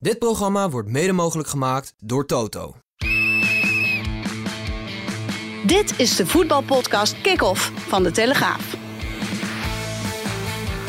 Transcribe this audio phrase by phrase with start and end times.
[0.00, 2.74] Dit programma wordt mede mogelijk gemaakt door Toto.
[5.66, 8.76] Dit is de voetbalpodcast Kick-Off van De Telegraaf.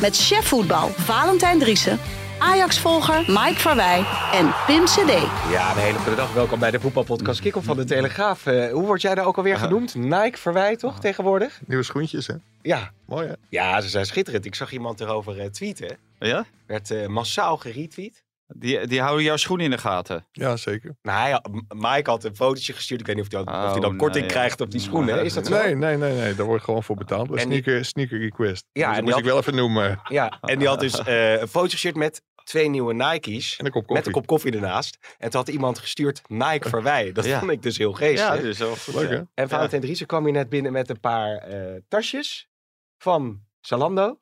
[0.01, 1.99] Met chef voetbal Valentijn Driessen,
[2.39, 5.11] Ajax-volger Mike Verwij en Pim CD.
[5.51, 6.33] Ja, een hele goede dag.
[6.33, 8.45] Welkom bij de voetbalpodcast Kick-Off van de Telegraaf.
[8.45, 9.95] Eh, hoe word jij daar ook alweer genoemd?
[9.95, 11.61] Nike Verwij, toch, tegenwoordig?
[11.67, 12.33] Nieuwe schoentjes, hè?
[12.61, 12.91] Ja.
[13.05, 13.33] Mooi, hè?
[13.49, 14.45] Ja, ze zijn schitterend.
[14.45, 15.97] Ik zag iemand erover eh, tweeten.
[16.19, 16.45] Ja?
[16.65, 18.23] Werd eh, massaal geretweet.
[18.55, 20.27] Die, die houden jouw schoen in de gaten.
[20.31, 20.95] Ja, zeker.
[21.01, 22.99] Nou, M- Mike had een fotootje gestuurd.
[22.99, 24.33] Ik weet niet of hij, had- of hij Oh, dan korting nee.
[24.33, 25.15] krijgt op die schoenen.
[25.15, 25.23] hè?
[25.23, 25.53] Is dat zo?
[25.61, 26.35] Nee, nee, nee, nee.
[26.35, 27.27] Daar wordt gewoon voor betaald.
[27.29, 28.65] Een die- sneaker, sneaker request.
[28.71, 29.99] Ja, Ja, en dat moest ik wel even noemen.
[30.03, 33.57] Ja, en die had dus eh, een foto gestuurd met twee nieuwe Nike's.
[33.57, 34.05] En een kop Met koffie.
[34.07, 34.97] een kop koffie ernaast.
[35.17, 37.11] En toen had iemand gestuurd Nike Verwij.
[37.11, 37.39] Dat Ja.
[37.39, 38.35] vond ik dus heel geestig.
[38.35, 38.93] Ja, dus wel goed.
[38.93, 39.15] Leuk, ja.
[39.15, 39.21] hè?
[39.33, 42.49] En Valentijn Driessen kwam hier net binnen met een paar eh, tasjes
[42.97, 44.19] van Zalando.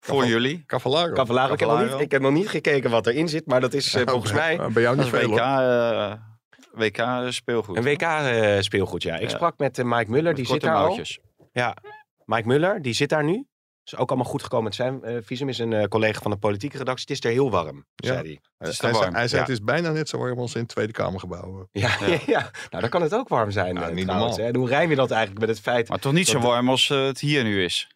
[0.00, 0.64] Voor jullie.
[0.66, 1.12] Cavallaro.
[1.12, 1.52] Cavallaro.
[1.52, 3.94] Ik heb, nog niet, ik heb nog niet gekeken wat erin zit, maar dat is
[3.94, 6.12] eh, volgens mij Bij jou niet veel, WK, eh,
[6.72, 7.76] WK speelgoed.
[7.76, 9.02] een WK eh, speelgoed.
[9.02, 9.14] Ja.
[9.16, 9.36] Ik Ja.
[9.36, 11.00] sprak met eh, Mike Muller, die zit korte daar al.
[11.52, 11.76] Ja,
[12.24, 13.46] Mike Muller, die zit daar nu.
[13.84, 15.48] Is ook allemaal goed gekomen met zijn eh, visum.
[15.48, 17.04] Is een eh, collega van de politieke redactie.
[17.08, 18.08] Het is er heel warm, Ja.
[18.08, 18.40] zei hij.
[18.58, 19.14] Hij, is zei, warm.
[19.14, 19.46] hij zei Ja.
[19.48, 21.68] het is bijna net zo warm als in het Tweede Kamergebouw.
[21.72, 22.18] Ja, ja.
[22.26, 22.40] Ja.
[22.70, 23.76] nou dan kan het ook warm zijn.
[23.76, 24.52] Eh, niet trouwens, normaal.
[24.52, 24.58] hè.
[24.58, 25.88] Hoe rijm je dat eigenlijk met het feit...
[25.88, 27.88] Maar toch niet zo warm als eh, het hier nu is.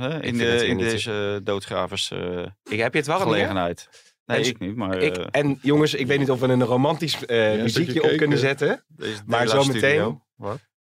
[0.00, 0.22] Hè?
[0.22, 3.32] In, de, in deze uh, doodgravers eh, Ik, heb je het warm hier?
[3.32, 3.88] gelegenheid.
[4.24, 6.64] Nee, En- ik niet, maar Ik, eh, en jongens, ik weet niet of we een
[6.64, 8.44] romantisch eh, een muziekje op kunnen eh.
[8.44, 8.84] zetten.
[8.88, 10.22] deze maar zometeen-?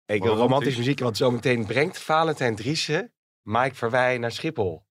[0.05, 0.77] Ik wil Romantisch.
[0.77, 4.85] muziekje, want zometeen brengt Valentijn Driessen Mike Verwij naar Schiphol.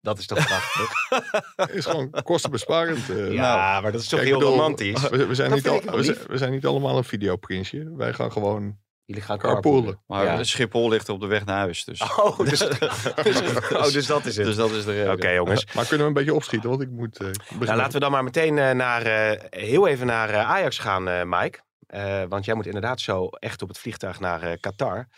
[0.00, 0.90] Dat is toch prachtig?
[1.76, 3.10] is gewoon kostenbesparend.
[3.10, 3.32] eh.
[3.32, 5.08] ja, maar dat is toch Kijk, heel bedoel, romantisch?
[5.08, 7.92] We, we zijn Dat niet al, wel we, zijn, we zijn niet allemaal een videoprinsje.
[7.96, 10.02] Wij gaan gewoon Jullie gaan carpoolen.
[10.06, 10.42] Maar Ja.
[10.44, 11.84] Schiphol ligt op de weg naar huis.
[11.84, 12.78] Dus, Oh, dus, dus,
[13.72, 14.46] oh, dus dat is het.
[14.46, 15.12] dus dat is de reden.
[15.12, 15.74] Oké, jongens.
[15.74, 16.68] Maar kunnen we een beetje opschieten?
[16.70, 17.16] Want ik moet...
[17.20, 17.26] eh.
[17.58, 21.08] Nou, laten we dan maar meteen eh, naar, eh, heel even naar eh, Ajax gaan,
[21.08, 21.60] eh, Mike.
[21.86, 25.08] Eh, want jij moet inderdaad zo echt op het vliegtuig naar eh, Qatar.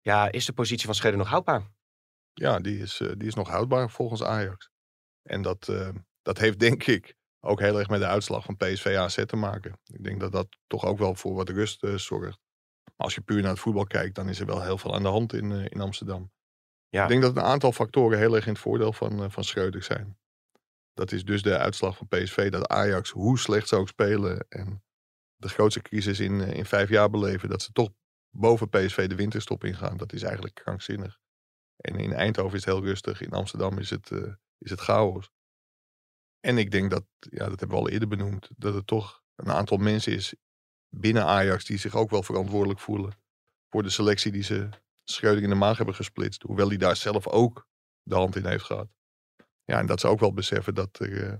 [0.00, 1.62] Ja, is de positie van Schreuder nog houdbaar?
[2.32, 4.70] Ja, die is, eh, die is nog houdbaar volgens Ajax.
[5.22, 5.88] En dat, eh,
[6.22, 9.80] dat heeft denk ik ook heel erg met de uitslag van PSV AZ te maken.
[9.84, 12.38] Ik denk dat dat toch ook wel voor wat rust zorgt.
[12.98, 15.02] Maar als je puur naar het voetbal kijkt, dan is er wel heel veel aan
[15.02, 16.32] de hand in, eh, in Amsterdam.
[16.88, 17.02] Ja.
[17.02, 19.82] Ik denk dat een aantal factoren heel erg in het voordeel van, eh, van Schreuder
[19.82, 20.18] zijn.
[20.92, 24.82] Dat is dus de uitslag van PSV, dat Ajax, hoe slecht ze ook spelen en
[25.36, 27.90] de grootste crisis in, eh, in vijf jaar beleven, dat ze toch
[28.30, 29.96] boven PSV de winterstop ingaan.
[29.96, 31.18] Dat is eigenlijk krankzinnig.
[31.76, 33.20] En in Eindhoven is het heel rustig.
[33.20, 34.10] In Amsterdam is het,
[34.58, 35.30] is het chaos.
[36.40, 39.50] En ik denk dat, ja, dat hebben we al eerder benoemd, dat het toch een
[39.50, 40.34] aantal mensen is
[40.90, 43.12] binnen Ajax die zich ook wel verantwoordelijk voelen
[43.70, 44.68] voor de selectie die ze
[45.04, 46.42] Schreuder in de maag hebben gesplitst.
[46.42, 47.66] Hoewel hij daar zelf ook
[48.02, 48.88] de hand in heeft gehad.
[49.64, 51.32] Ja, en dat ze ook wel beseffen dat er eh,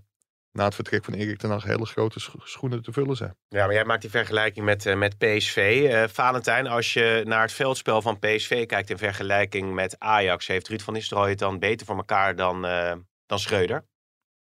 [0.52, 3.36] na het vertrek van Erik ten Hag hele grote scho- schoenen te vullen zijn.
[3.48, 5.86] Ja, maar jij maakt die vergelijking met, eh, met PSV.
[5.90, 10.68] Eh Valentijn, als je naar het veldspel van PSV kijkt in vergelijking met Ajax, heeft
[10.68, 13.86] Ruud van Nistelrooy het dan beter voor elkaar dan, eh, dan Schreuder?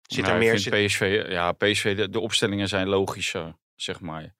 [0.01, 0.85] Zit Nou, er ik meer...
[0.85, 4.35] PSV, ja, PSV, de, de opstellingen zijn logischer, zeg maar.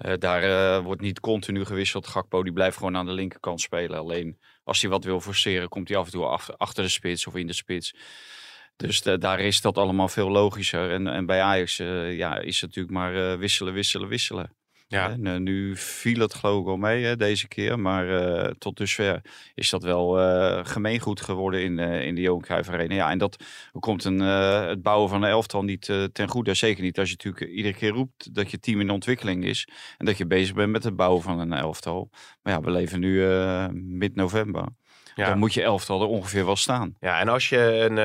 [0.00, 2.06] Eh, daar eh, wordt niet continu gewisseld.
[2.06, 3.98] Gakpo die blijft gewoon aan de linkerkant spelen.
[3.98, 6.24] Alleen als hij wat wil forceren, komt hij af en toe
[6.56, 7.94] achter de spits of in de spits.
[8.76, 10.90] Dus eh, daar is dat allemaal veel logischer.
[10.90, 14.54] En, en bij Ajax ja, is het natuurlijk maar wisselen, wisselen, wisselen.
[14.90, 15.16] Ja.
[15.22, 17.78] En, nu viel het geloof ik wel mee hè, deze keer.
[17.80, 19.20] Maar eh, tot dusver
[19.54, 22.94] is dat wel eh, gemeengoed geworden in, eh, in de Johan Cruijff Arena.
[22.94, 23.44] Ja, en dat
[23.78, 26.54] komt een, het bouwen van een elftal niet ten goede.
[26.54, 29.68] Zeker niet als je natuurlijk iedere keer roept dat je team in ontwikkeling is.
[29.98, 32.10] En dat je bezig bent met het bouwen van een elftal.
[32.42, 33.24] Maar ja, we leven nu
[33.72, 34.64] mid-november.
[35.14, 35.28] Ja.
[35.28, 36.96] Dan moet je elftal er ongeveer wel staan.
[37.00, 37.98] Ja, en als je een,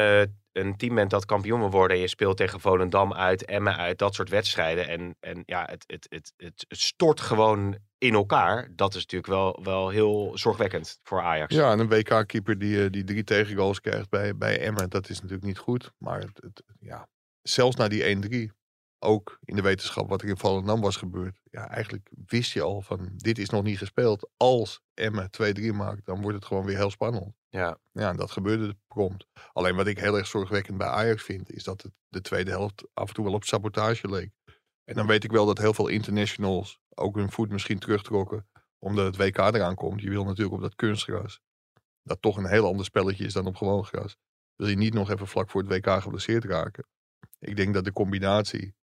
[0.55, 3.97] een team bent dat kampioen wil worden en je speelt tegen Volendam uit, Emmen uit,
[3.97, 4.87] dat soort wedstrijden.
[4.87, 8.67] En, en ja, het, het, het, het, het stort gewoon in elkaar.
[8.71, 11.55] Dat is natuurlijk wel, wel heel zorgwekkend voor Ajax.
[11.55, 15.15] Ja, en een WK-keeper die, eh, die drie tegengoals krijgt bij, bij Emmen, dat is
[15.15, 15.91] natuurlijk niet goed.
[15.97, 17.07] Maar het, het- ja,
[17.41, 18.03] zelfs na die
[18.49, 18.51] 1-3
[18.99, 21.39] ook in de wetenschap wat er in Volendam was gebeurd.
[21.51, 24.29] Ja, eigenlijk wist je al van dit is nog niet gespeeld.
[24.37, 27.35] Als Emma 2-3 maakt, dan wordt het gewoon weer heel spannend.
[27.49, 27.77] Ja.
[27.91, 29.27] Ja, en dat gebeurde prompt.
[29.53, 32.83] Alleen wat ik heel erg zorgwekkend bij Ajax vind, is dat het de tweede helft
[32.93, 34.31] af en toe wel op sabotage leek.
[34.83, 38.47] En dan weet ik wel dat heel veel internationals ook hun voet misschien terugtrokken,
[38.79, 40.01] omdat het WK eraan komt.
[40.01, 41.39] Je wil natuurlijk op dat kunstgras,
[42.03, 44.17] dat toch een heel ander spelletje is dan op gewoon gras,
[44.55, 46.85] wil je niet nog even vlak voor het WK geblesseerd raken.
[47.39, 48.75] Ik denk dat de combinatie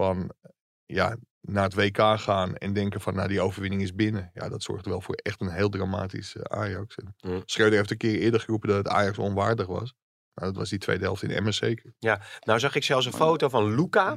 [0.00, 0.30] van
[0.86, 4.30] ja, naar het WK gaan en denken van nou die overwinning is binnen.
[4.34, 6.96] Ja, dat zorgt wel voor echt een heel dramatisch uh, Ajax.
[7.20, 7.42] Mm.
[7.44, 9.94] Schreuder heeft een keer eerder geroepen dat het Ajax onwaardig was.
[10.34, 11.94] Nou, dat was die tweede helft in Emmen zeker.
[12.40, 14.16] Nou zag ik zelfs een foto van Luca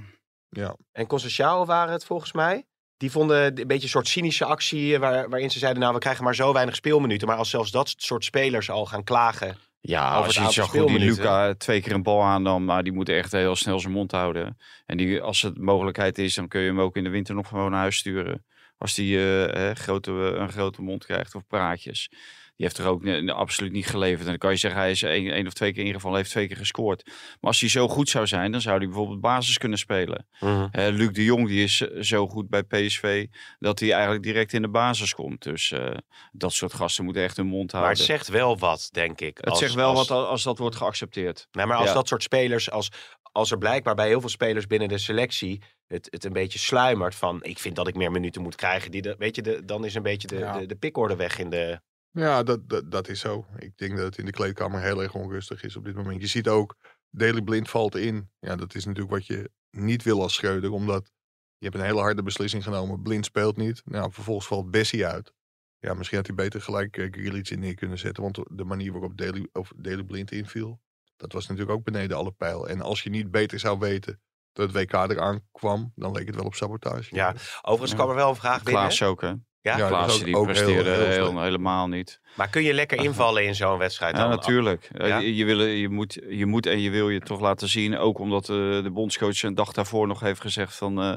[0.49, 2.65] Ja, en Conceição waren het volgens mij.
[2.97, 5.81] Die vonden een beetje een soort cynische actie waar, waarin ze zeiden...
[5.81, 7.27] nou, we krijgen maar zo weinig speelminuten.
[7.27, 9.57] Maar als zelfs dat soort spelers al gaan klagen...
[9.85, 10.99] Ja, als je aantal zag hoe die.
[10.99, 14.57] Luca twee keer een bal aannam, maar die moet echt heel snel zijn mond houden.
[14.85, 17.47] En die, als het mogelijkheid is, dan kun je hem ook in de winter nog
[17.47, 18.45] gewoon naar huis sturen.
[18.83, 22.07] Als die eh, hè, grote, een grote mond krijgt of praatjes.
[22.55, 24.21] Die heeft er ook ne- ne- absoluut niet geleverd.
[24.23, 26.47] En dan kan je zeggen, hij is één, één of twee keer ingevallen, heeft twee
[26.47, 27.05] keer gescoord.
[27.05, 30.27] Maar als hij zo goed zou zijn, dan zou hij bijvoorbeeld basis kunnen spelen.
[30.71, 33.25] Hè, Luc de Jong die is eh, zo goed bij PSV
[33.59, 35.43] dat hij eigenlijk direct in de basis komt.
[35.43, 35.91] Dus eh,
[36.31, 38.03] dat soort gasten moeten echt hun mond Maar houden.
[38.03, 39.37] het zegt wel wat, denk ik.
[39.37, 41.47] het als- zegt wel als- wat al- als dat wordt geaccepteerd.
[41.51, 41.93] Nee, maar als Ja.
[41.93, 42.89] dat soort spelers, als,
[43.31, 45.61] als er blijkbaar bij heel veel spelers binnen de selectie
[45.93, 49.01] het, het een beetje sluimert van ik vind dat ik meer minuten moet krijgen, die
[49.01, 50.57] de, weet je, de, dan is een beetje de, Ja.
[50.57, 51.81] de, de pikorde weg in de...
[52.11, 53.45] ja dat, dat, dat is zo.
[53.57, 56.21] Ik denk dat het in de kleedkamer heel erg onrustig is op dit moment.
[56.21, 56.75] Je ziet ook,
[57.09, 58.29] Daily Blind valt in.
[58.39, 61.11] Ja, dat is natuurlijk wat je niet wil als Schreuder, omdat
[61.57, 63.01] je hebt een hele harde beslissing genomen.
[63.01, 63.81] Blind speelt niet.
[63.85, 65.33] Nou, vervolgens valt Bessie uit.
[65.79, 68.23] Ja, misschien had hij beter gelijk uh, Grealish in neer kunnen zetten.
[68.23, 70.79] Want de manier waarop Daily, of Daily Blind inviel,
[71.15, 72.69] dat was natuurlijk ook beneden alle pijl.
[72.69, 74.21] En als je niet beter zou weten
[74.53, 77.15] het WK eraan kwam, dan leek het wel op sabotage.
[77.15, 77.97] Ja, overigens Ja.
[77.97, 78.81] kwam er wel een vraag binnen.
[78.81, 79.27] Klaas ook, hè?
[79.61, 79.77] Ja?
[79.77, 81.39] Ja, Klaas die heel- presteerde heel heel, slecht.
[81.43, 82.19] helemaal niet.
[82.35, 84.29] Maar kun je lekker invallen in zo'n wedstrijd Ja, dan?
[84.29, 84.89] natuurlijk.
[84.93, 85.17] Eh, Ja?
[85.17, 87.97] Je, je, wil, je, moet, je moet en je wil je toch laten zien.
[87.97, 91.01] Ook omdat eh, de bondscoach een dag daarvoor nog heeft gezegd van...
[91.01, 91.09] eh,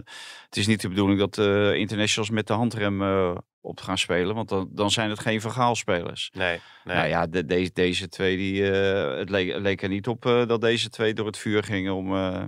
[0.44, 4.35] het is niet de bedoeling dat de internationals met de handrem eh, op gaan spelen.
[4.35, 6.31] Want dan, dan zijn het geen vergaalspelers.
[6.35, 6.97] Nee, nee.
[6.97, 10.61] Nou ja, de, deze, deze twee, die, eh, het leek, leek er niet op dat
[10.61, 12.43] deze twee door het vuur gingen om, eh,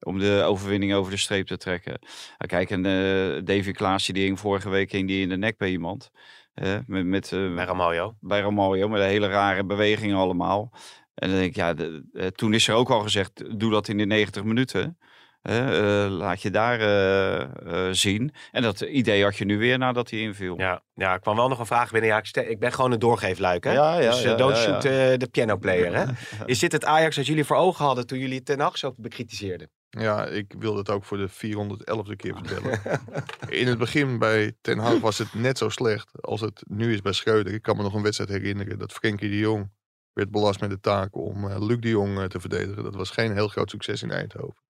[0.00, 1.98] om de overwinning over de streep te trekken.
[2.38, 5.56] Ah, kijk, en eh Davy Klaassen, die hing vorige week hing die in de nek
[5.56, 6.10] bij iemand.
[6.54, 8.16] Eh, met, met, eh, Bij Ramaljo.
[8.20, 10.72] bij Romario, met een hele rare bewegingen allemaal.
[11.14, 13.88] En dan denk ik, ja, de, eh, toen is er ook al gezegd, doe dat
[13.88, 14.98] in de 90 minuten.
[15.42, 18.32] Eh, laat je daar eh, eh, zien.
[18.50, 20.58] En dat idee had je nu weer nadat hij inviel.
[20.58, 22.10] Ja, ja, er kwam wel nog een vraag binnen.
[22.10, 23.72] Ja, ik, ben gewoon een doorgeefluik, hè?
[23.72, 26.04] Ja, ja, dus eh, don't shoot eh, de piano player, hè?
[26.46, 29.70] Is dit het Ajax dat jullie voor ogen hadden toen jullie Ten Hag zo bekritiseerden?
[29.90, 32.80] Ja, ik wil het ook voor de 411e keer vertellen.
[33.60, 37.02] In het begin bij Ten Hag was het net zo slecht als het nu is
[37.02, 37.52] bij Schreuder.
[37.52, 39.70] Ik kan me nog een wedstrijd herinneren dat Frenkie de Jong
[40.12, 42.82] werd belast met de taak om eh, Luc de Jong eh, te verdedigen.
[42.82, 44.62] Dat was geen heel groot succes in Eindhoven.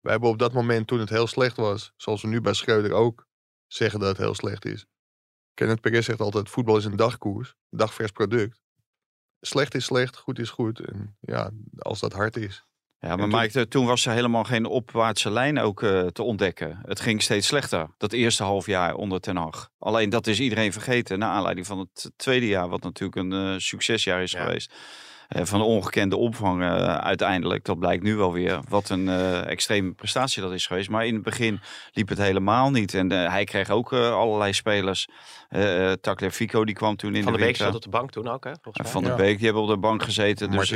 [0.00, 2.92] We hebben op dat moment, toen het heel slecht was, zoals we nu bij Schreuder
[2.92, 3.26] ook
[3.66, 4.86] zeggen dat het heel slecht is.
[5.54, 8.60] Kenneth Perez zegt altijd, voetbal is een dagkoers, een dagvers product.
[9.40, 10.80] Slecht is slecht, goed is goed.
[10.80, 12.66] En ja, als dat hard is.
[13.04, 16.22] Ja, maar En toen- Mike, toen was er helemaal geen opwaartse lijn ook eh, te
[16.22, 16.78] ontdekken.
[16.86, 19.70] Het ging steeds slechter, dat eerste half jaar onder Ten Hag.
[19.78, 23.58] Alleen dat is iedereen vergeten, naar aanleiding van het tweede jaar, wat natuurlijk een eh,
[23.58, 24.44] succesjaar is Ja.
[24.44, 24.74] geweest.
[25.32, 28.58] Eh, van de ongekende opvang eh, uiteindelijk, dat blijkt nu wel weer.
[28.68, 30.90] Wat een eh, extreme prestatie dat is geweest.
[30.90, 31.60] Maar in het begin
[31.92, 32.94] liep het helemaal niet.
[32.94, 35.08] En eh, hij kreeg ook allerlei spelers.
[35.48, 37.66] Eh uh, Tagliafico, die kwam toen in Van de de Beek winter.
[37.66, 38.50] zat op de bank toen ook, hè?
[38.62, 38.92] Volgens En mij.
[38.92, 39.16] Van der Ja.
[39.16, 40.50] Beek, die hebben op de bank gezeten.
[40.50, 40.74] Dus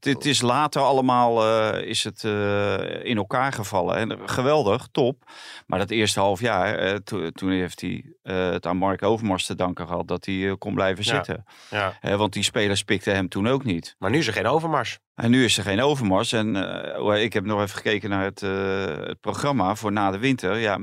[0.00, 3.96] dit is later allemaal eh, is het, eh, in elkaar gevallen.
[3.96, 5.30] En geweldig, top.
[5.66, 9.46] Maar dat eerste half jaar, eh, to- toen heeft hij eh, het aan Mark Overmars
[9.46, 11.14] te danken gehad dat hij kon blijven Ja.
[11.14, 11.44] zitten.
[11.70, 12.16] Ja.
[12.16, 13.91] Want die spelers pikten hem toen ook niet.
[13.98, 14.98] Maar nu is er geen overmars.
[15.14, 16.32] En nu is er geen overmars.
[16.32, 20.18] En eh, ik heb nog even gekeken naar het, eh, het programma voor na de
[20.18, 20.56] winter.
[20.56, 20.78] Ja,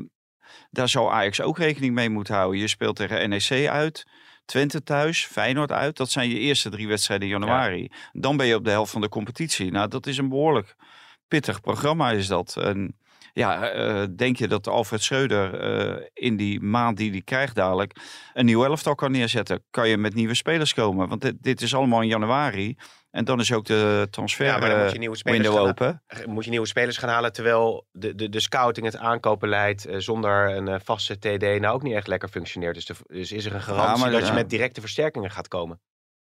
[0.70, 2.60] daar zou Ajax ook rekening mee moeten houden.
[2.60, 4.06] Je speelt tegen NEC uit,
[4.46, 5.98] Twente thuis, Feyenoord uit.
[5.98, 7.92] Dat zijn je eerste drie wedstrijden in januari.
[8.12, 9.72] Dan ben je op de helft van de competitie.
[9.72, 10.76] Nou, dat is een behoorlijk
[11.28, 12.58] pittig programma is dat.
[12.58, 12.98] En
[13.40, 17.96] ja, eh, denk je dat Alfred Schreuder eh, in die maand die hij krijgt dadelijk
[18.34, 19.64] een nieuw elftal kan neerzetten?
[19.70, 21.10] Kan je met nieuwe spelers komen?
[21.10, 22.76] Want dit, dit is allemaal in januari.
[23.12, 25.60] En dan is ook de transfer Ja, maar dan moet eh, je nieuwe spelers window
[25.60, 26.04] gaan open.
[26.34, 30.56] Moet je nieuwe spelers gaan halen terwijl de, de, de scouting, het aankopenbeleid eh, zonder
[30.56, 32.76] een eh, vaste TD nou ook niet echt lekker functioneert.
[32.76, 35.82] Dus, de- dus is er een garantie maar- dat je met directe versterkingen gaat komen?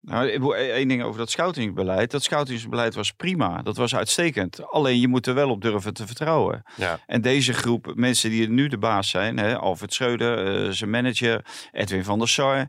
[0.05, 2.11] Nou, wil één ding over dat scoutingsbeleid.
[2.11, 3.61] Dat scoutingsbeleid was prima.
[3.61, 4.71] Dat was uitstekend.
[4.71, 6.63] Alleen je moet er wel op durven te vertrouwen.
[6.75, 6.99] Ja.
[7.05, 11.45] En deze groep mensen die nu de baas zijn, hè, Alfred Schreuder, eh, zijn manager,
[11.71, 12.67] Edwin van der Sar,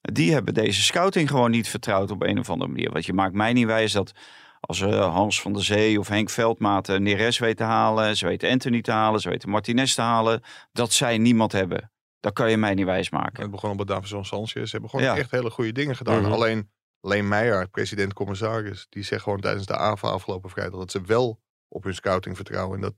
[0.00, 2.92] die hebben deze scouting gewoon niet vertrouwd op een of andere manier.
[2.92, 4.12] Want je maakt mij niet wijs dat
[4.60, 8.26] als uh, Hans van der Zee of Henk Veldmaat uh, Neres weten te halen, ze
[8.26, 11.90] weten Anthony te halen, ze weten Martinez te halen, dat zij niemand hebben.
[12.26, 13.42] Dat kan je mij niet wijsmaken.
[13.42, 14.62] Het begon bij Davison Sanchez.
[14.64, 15.16] Ze hebben gewoon Ja.
[15.16, 16.22] echt hele goede dingen gedaan.
[16.22, 16.32] Mhm.
[16.32, 21.40] Alleen Leen Meijer, president-commissaris, die zegt gewoon tijdens de AVA afgelopen vrijdag dat ze wel
[21.68, 22.74] op hun scouting vertrouwen.
[22.76, 22.94] En dat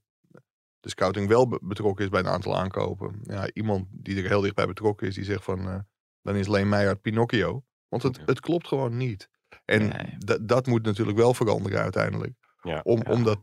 [0.81, 3.21] de scouting wel be- betrokken is bij een aantal aankopen.
[3.23, 5.79] Ja, iemand die er heel dichtbij betrokken is, die zegt van, eh,
[6.23, 7.65] dan is Leen Meijer het Pinocchio.
[7.89, 9.29] Want het, het klopt gewoon niet.
[9.65, 10.39] En Nee.
[10.43, 12.33] dat moet natuurlijk wel veranderen uiteindelijk.
[12.63, 12.81] Ja.
[12.85, 13.13] Om, Ja.
[13.13, 13.39] Omdat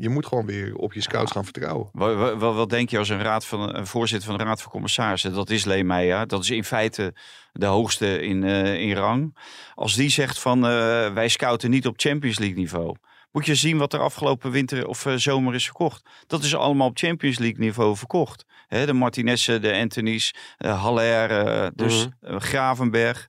[0.00, 1.88] je moet gewoon weer op je scouts gaan vertrouwen.
[1.92, 4.70] Wat, wat, wat- denk je als een, raad van, een voorzitter van de Raad van
[4.72, 5.32] Commissarissen?
[5.34, 6.26] Dat is Leen Meijer.
[6.26, 7.14] Dat is in feite
[7.52, 9.36] de hoogste in, eh, in rang.
[9.74, 12.94] Als die zegt van eh, wij scouten niet op Champions League niveau.
[13.32, 16.02] Moet je zien wat er afgelopen winter of eh, zomer is verkocht.
[16.26, 18.44] Dat is allemaal op Champions League niveau verkocht.
[18.68, 22.38] De Martinessen, de Anthony's, Haller, dus Mhm.
[22.38, 23.28] Gravenberg.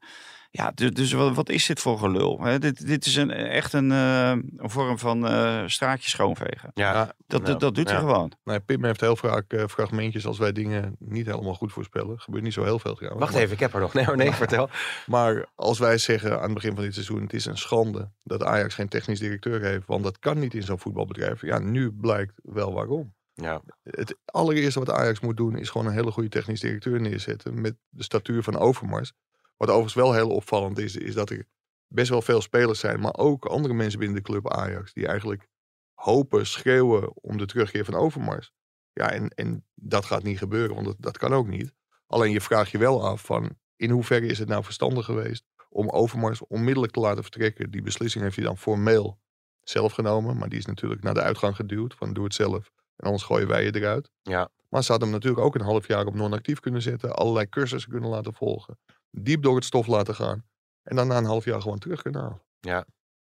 [0.54, 2.42] Ja, dus, dus wat, wat is dit voor gelul?
[2.42, 2.60] Hè?
[2.60, 6.72] Dit, dit is een, echt een, eh, een vorm van eh straatjes schoonvegen.
[6.74, 7.14] Ja.
[7.28, 7.84] Dat, dat, doet ja.
[7.84, 8.32] hij gewoon.
[8.44, 12.20] Nou, Pim heeft heel vaak eh, fragmentjes als wij dingen niet helemaal goed voorspellen.
[12.20, 13.22] Gebeurt niet zo heel veel trouwens.
[13.22, 13.94] Wacht Maar- even, ik heb er nog.
[13.94, 14.70] Nee, nee, vertel.
[15.06, 18.44] Maar als wij zeggen aan het begin van dit seizoen: het is een schande dat
[18.44, 21.42] Ajax geen technisch directeur heeft, want dat kan niet in zo'n voetbalbedrijf.
[21.42, 23.14] Ja, nu blijkt wel waarom.
[23.34, 23.62] Ja.
[23.84, 27.76] Het allereerste wat Ajax moet doen is gewoon een hele goede technisch directeur neerzetten met
[27.90, 29.14] de statuur van Overmars.
[29.62, 31.46] Wat overigens wel heel opvallend is, is dat er
[31.88, 35.48] best wel veel spelers zijn, maar ook andere mensen binnen de club Ajax die eigenlijk
[35.94, 38.52] hopen, schreeuwen om de terugkeer van Overmars.
[38.94, 41.74] Ja, en, en dat gaat niet gebeuren, want dat, dat kan ook niet.
[42.08, 45.90] Alleen je vraagt je wel af van in hoeverre is het nou verstandig geweest om
[45.90, 47.72] Overmars onmiddellijk te laten vertrekken.
[47.72, 49.20] Die beslissing heeft hij dan formeel
[49.60, 53.06] zelf genomen, maar die is natuurlijk naar de uitgang geduwd van doe het zelf en
[53.06, 54.12] anders gooien wij je eruit.
[54.22, 54.50] Ja.
[54.70, 57.92] Maar ze hadden hem natuurlijk ook een half jaar op non-actief kunnen zetten, allerlei cursussen
[57.92, 58.78] kunnen laten volgen,
[59.12, 60.46] diep door het stof laten gaan
[60.84, 62.42] en dan na een half jaar gewoon terug kunnen halen.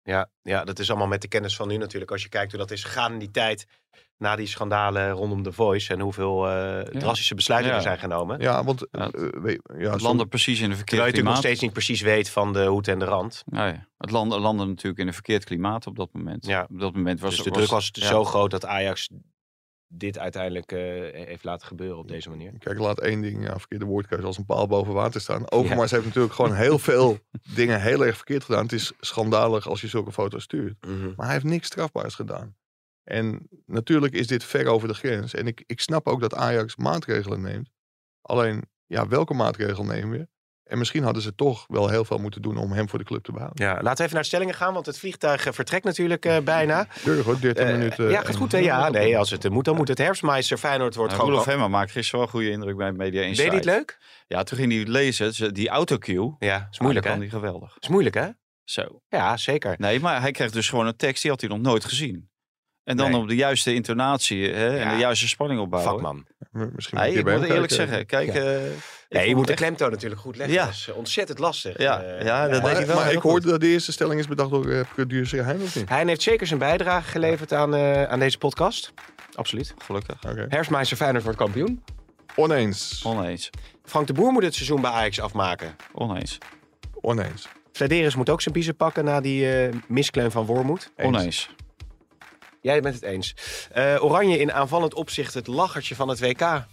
[0.03, 2.11] Ja, ja, dat is allemaal met de kennis van nu natuurlijk.
[2.11, 3.67] Als je kijkt hoe dat is gegaan in die tijd.
[4.17, 5.93] Na die schandalen rondom The Voice.
[5.93, 7.77] En hoeveel eh, drastische besluiten Ja.
[7.77, 8.39] er zijn genomen.
[8.39, 11.13] Ja, want Ja, eh, ja, Het som- landen precies in een verkeerd Terwijl je natuurlijk
[11.13, 11.37] nog klimaat.
[11.37, 13.43] steeds niet precies weet van de hoed en de rand.
[13.45, 16.45] Nee, het landen, landen natuurlijk in een verkeerd klimaat op dat moment.
[16.45, 16.67] Ja.
[16.69, 18.07] Op dat moment was dus de was- druk was ja.
[18.07, 19.09] zo groot dat Ajax
[19.87, 20.79] dit uiteindelijk eh,
[21.25, 22.51] heeft laten gebeuren op deze manier.
[22.59, 25.51] Kijk, laat één ding, ja, verkeerde woordkeuze, als een paal boven water staan.
[25.51, 27.19] Overmars heeft natuurlijk gewoon heel veel
[27.55, 28.63] dingen heel erg verkeerd gedaan.
[28.63, 30.85] Het is schandalig als je zulke foto's stuurt.
[31.15, 32.55] Maar hij heeft niks strafbaars gedaan.
[33.03, 35.33] En natuurlijk is dit ver over de grens.
[35.33, 37.69] En ik, ik snap ook dat Ajax maatregelen neemt.
[38.21, 40.27] Alleen, ja, welke maatregel nemen we?
[40.67, 43.23] En misschien hadden ze toch wel heel veel moeten doen om hem voor de club
[43.23, 43.65] te behouden.
[43.65, 46.37] Ja, laten we even naar de stellingen gaan, want het vliegtuig eh, vertrekt natuurlijk eh,
[46.43, 46.87] bijna.
[47.03, 48.09] Keurig hoor, 13 Eh, minuten.
[48.09, 48.57] ja, gaat goed hè?
[48.57, 49.97] Ja, nee, als het moet, dan moet het.
[49.97, 51.31] Herfstmeister Feyenoord wordt Ja, gewoon...
[51.33, 53.47] Roelof Hemmer maakt gisteren wel een goede indruk bij Media Deed Insight.
[53.49, 53.97] hij het leuk?
[54.27, 56.35] Ja, toen ging hij lezen, ze- die autocue.
[56.39, 57.17] Ja, is moeilijk ah, hè?
[57.19, 57.77] kan hij geweldig.
[57.79, 58.27] Is moeilijk hè?
[58.63, 59.01] Zo.
[59.09, 59.75] Ja, zeker.
[59.77, 62.29] Nee, maar hij kreeg dus gewoon een tekst, die had hij nog nooit gezien.
[62.87, 63.21] En dan Nee.
[63.21, 65.91] op de juiste intonatie hè, en de juiste spanning opbouwen.
[65.91, 66.25] Vakman.
[66.75, 67.75] Misschien Nee, moet ik moet eerlijk kijken.
[67.75, 68.33] zeggen, kijk...
[68.33, 68.39] Ja.
[68.41, 68.73] eh, ik
[69.09, 70.55] Nee, je moet de het klemtoon natuurlijk goed leggen.
[70.55, 70.65] Ja.
[70.65, 71.77] Dat is eh, ontzettend lastig.
[71.77, 73.31] Ja, Eh, ja, dat Maar, deed hij wel maar ik goed.
[73.31, 75.89] hoorde dat de eerste stelling is bedacht door uh, producer Hein of niet?
[75.89, 78.93] Hij heeft zeker zijn bijdrage geleverd aan, eh, aan deze podcast.
[79.35, 79.73] Absoluut.
[79.77, 80.15] Gelukkig.
[80.29, 80.45] Oké.
[80.49, 81.83] Herfstmeister Feyenoord wordt kampioen.
[82.35, 83.01] Oneens.
[83.05, 83.49] Oneens.
[83.83, 85.75] Frank de Boer moet het seizoen bij Ajax afmaken.
[85.93, 86.37] Oneens.
[87.01, 87.47] Oneens.
[87.71, 90.91] Flederis moet ook zijn biezen pakken na die eh miskleun van Wormoed.
[90.95, 91.07] Eens.
[91.15, 91.49] Oneens.
[92.67, 93.35] Jij bent het eens.
[93.71, 96.65] Eh, Oranje in aanvallend opzicht het lachertje van het WK.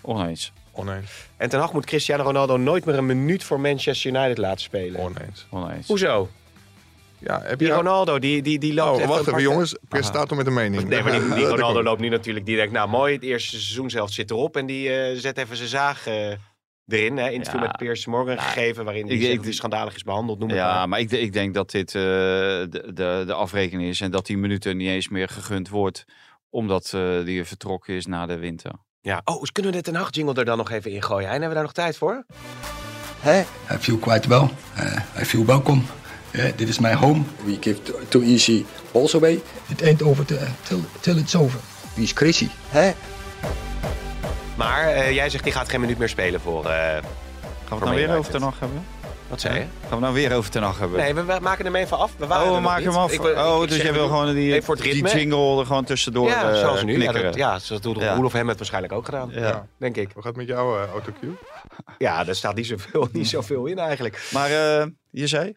[0.00, 0.52] Oneens.
[0.72, 1.10] Oneens.
[1.36, 5.00] En ten Hag moet Cristiano Ronaldo nooit meer een minuut voor Manchester United laten spelen.
[5.00, 5.46] Oneens.
[5.50, 5.86] Oneens.
[5.86, 6.28] Hoezo?
[7.18, 7.74] Ja, heb Die je...
[7.74, 9.76] Ronaldo, die, die, die loopt Oh, wacht even jongens.
[9.88, 10.88] Presentator met een mening.
[10.88, 12.46] Nee, maar die, die Ronaldo loopt nu natuurlijk.
[12.46, 14.56] Die denkt, nou mooi, het eerste seizoen zelf zit erop.
[14.56, 16.32] En die eh, zet even zijn zaag eh,
[16.88, 17.16] erin.
[17.16, 17.28] Hè.
[17.30, 17.66] Interview Ja.
[17.66, 18.84] met Piers Morgan gegeven.
[18.84, 20.38] Waarin ik- ik- hij schandalig is behandeld.
[20.38, 20.88] Noem het Ja, maar.
[20.88, 24.00] maar ik, ik denk dat dit eh, de, de, de afrekening is.
[24.00, 26.04] En dat die minuten niet eens meer gegund wordt.
[26.50, 28.72] Omdat eh, die vertrokken is na de winter.
[29.00, 29.20] Ja.
[29.24, 31.28] Oh, dus kunnen we de Ten Hag jingle er dan nog even in gooien?
[31.28, 32.24] Hein, hebben we daar nog tijd voor?
[33.20, 33.40] Hey,
[33.72, 34.48] I feel quite well.
[34.78, 35.80] Uh, I feel welcome.
[36.32, 37.22] Uh, dit is my home.
[37.44, 39.40] We give too, too easy balls away.
[39.68, 40.38] It ain't over till,
[41.00, 41.60] till, it's over.
[41.94, 42.46] Wie is?
[42.68, 42.92] Hè?
[44.62, 46.64] Maar eh, jij zegt die gaat geen minuut meer spelen voor...
[46.66, 48.32] eh, Gaan we Voor het nou weer over.
[48.32, 48.84] Ten Hag hebben?
[49.28, 49.64] wat zei je?
[49.88, 50.98] Gaan we nou weer over Ten Hag hebben?
[50.98, 52.12] Nee, we, we maken hem even af.
[52.18, 52.92] We waren Oh, we nog maken niet.
[52.92, 53.12] hem af.
[53.12, 55.84] Ik oh, ik dus jij wil gewoon die, even voor het die jingle er gewoon
[55.84, 57.02] tussendoor ja, eh, zoals nu.
[57.02, 58.14] Ja, dat, ja, zo doet Ja.
[58.14, 59.30] Roelof hem het waarschijnlijk ook gedaan.
[59.32, 59.66] Ja.
[59.78, 60.10] Denk ik.
[60.12, 61.30] Hoe gaat het met jouw uh, autocue?
[61.98, 64.28] Ja, daar staat niet zoveel, niet zoveel in eigenlijk.
[64.32, 65.54] Maar eh, je zei?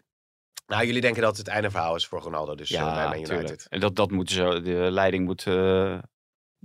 [0.67, 3.29] Nou, jullie denken dat het einde verhaal is voor Ronaldo, dus ja, bij Man United.
[3.37, 3.65] tuurlijk.
[3.69, 5.93] En dat, dat moet zo, de leiding moet eh,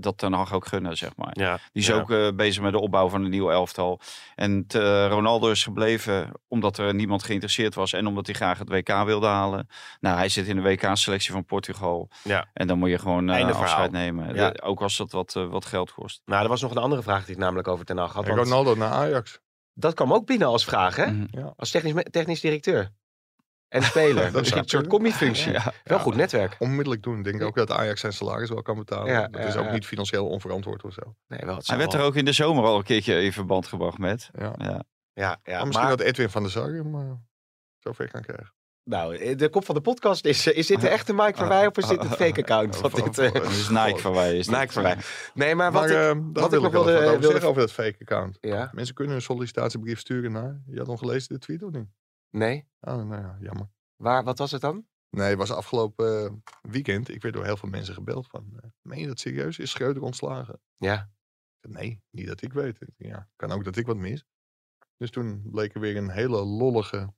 [0.03, 1.31] dat Ten Hag ook gunnen, zeg maar.
[1.33, 1.95] Ja, Die is ja.
[1.95, 4.01] ook eh, bezig met de opbouw van een nieuw elftal.
[4.35, 8.69] En eh, Ronaldo is gebleven omdat er niemand geïnteresseerd was en omdat hij graag het
[8.69, 9.69] WK wilde halen.
[10.01, 12.09] Nou, hij zit in de WK-selectie van Portugal.
[12.23, 12.49] Ja.
[12.53, 13.63] En dan moet je gewoon Einde verhaal.
[13.63, 14.35] afscheid nemen.
[14.35, 14.51] Ja.
[14.51, 16.23] De- ook als dat wat, wat geld kost.
[16.25, 18.27] Nou, er was nog een andere vraag die ik namelijk over Ten Hag had.
[18.27, 19.41] Want Ronaldo naar Ajax.
[19.75, 21.07] Dat kwam ook binnen als vraag, hè?
[21.11, 21.27] Mhm.
[21.31, 21.53] Ja.
[21.57, 22.91] Als technisch, technisch directeur.
[23.71, 24.23] En speler.
[24.33, 25.39] Dat dat is een soort.
[25.39, 25.73] Ja.
[25.85, 25.99] Wel Ja.
[25.99, 26.57] goed netwerk.
[26.59, 27.19] Onmiddellijk doen.
[27.19, 29.13] Ik denk ook dat Ajax zijn salaris wel kan betalen.
[29.13, 29.73] Ja, dat ja, is ook ja.
[29.73, 31.15] niet financieel onverantwoord of zo.
[31.29, 33.67] Nee, wel, het Hij werd er ook in de zomer al een keertje in verband
[33.67, 34.31] gebracht met.
[34.39, 34.55] Ja.
[34.59, 34.83] Ja.
[35.13, 37.11] Ja, ja Maar misschien maar, dat Edwin van der Sar hem eh,
[37.79, 38.53] zover kan krijgen.
[38.85, 41.49] nou, eh, de kop van de podcast is, eh, is dit de echte Mike van
[41.49, 42.81] Wij of is dit een fake account?
[42.81, 44.37] Wat dit, Dat is Nike van wij.
[44.39, 44.97] Is Nike van Wij.
[45.35, 46.17] Nee, maar wat maar ik...
[46.33, 48.39] wat ik wil nog ik wel wilde- wilde- zeggen over dat fake account.
[48.41, 48.71] Ja?
[48.73, 50.61] Mensen kunnen een sollicitatiebrief sturen naar...
[50.67, 51.89] Je had nog gelezen de tweet of niet?
[52.31, 52.67] Nee?
[52.81, 53.69] Oh, nou ja, jammer.
[53.97, 54.87] Waar, wat was het dan?
[55.11, 56.33] Nee, het was afgelopen eh,
[56.71, 57.09] weekend.
[57.09, 58.47] Ik werd door heel veel mensen gebeld van...
[58.63, 59.59] eh, meen je dat serieus?
[59.59, 60.61] Is Schreuder ontslagen?
[60.77, 61.11] Ja.
[61.69, 62.79] Nee, niet dat ik weet.
[62.97, 64.25] Ja, kan ook dat ik wat mis.
[64.97, 67.15] Dus toen bleek er weer een hele lollige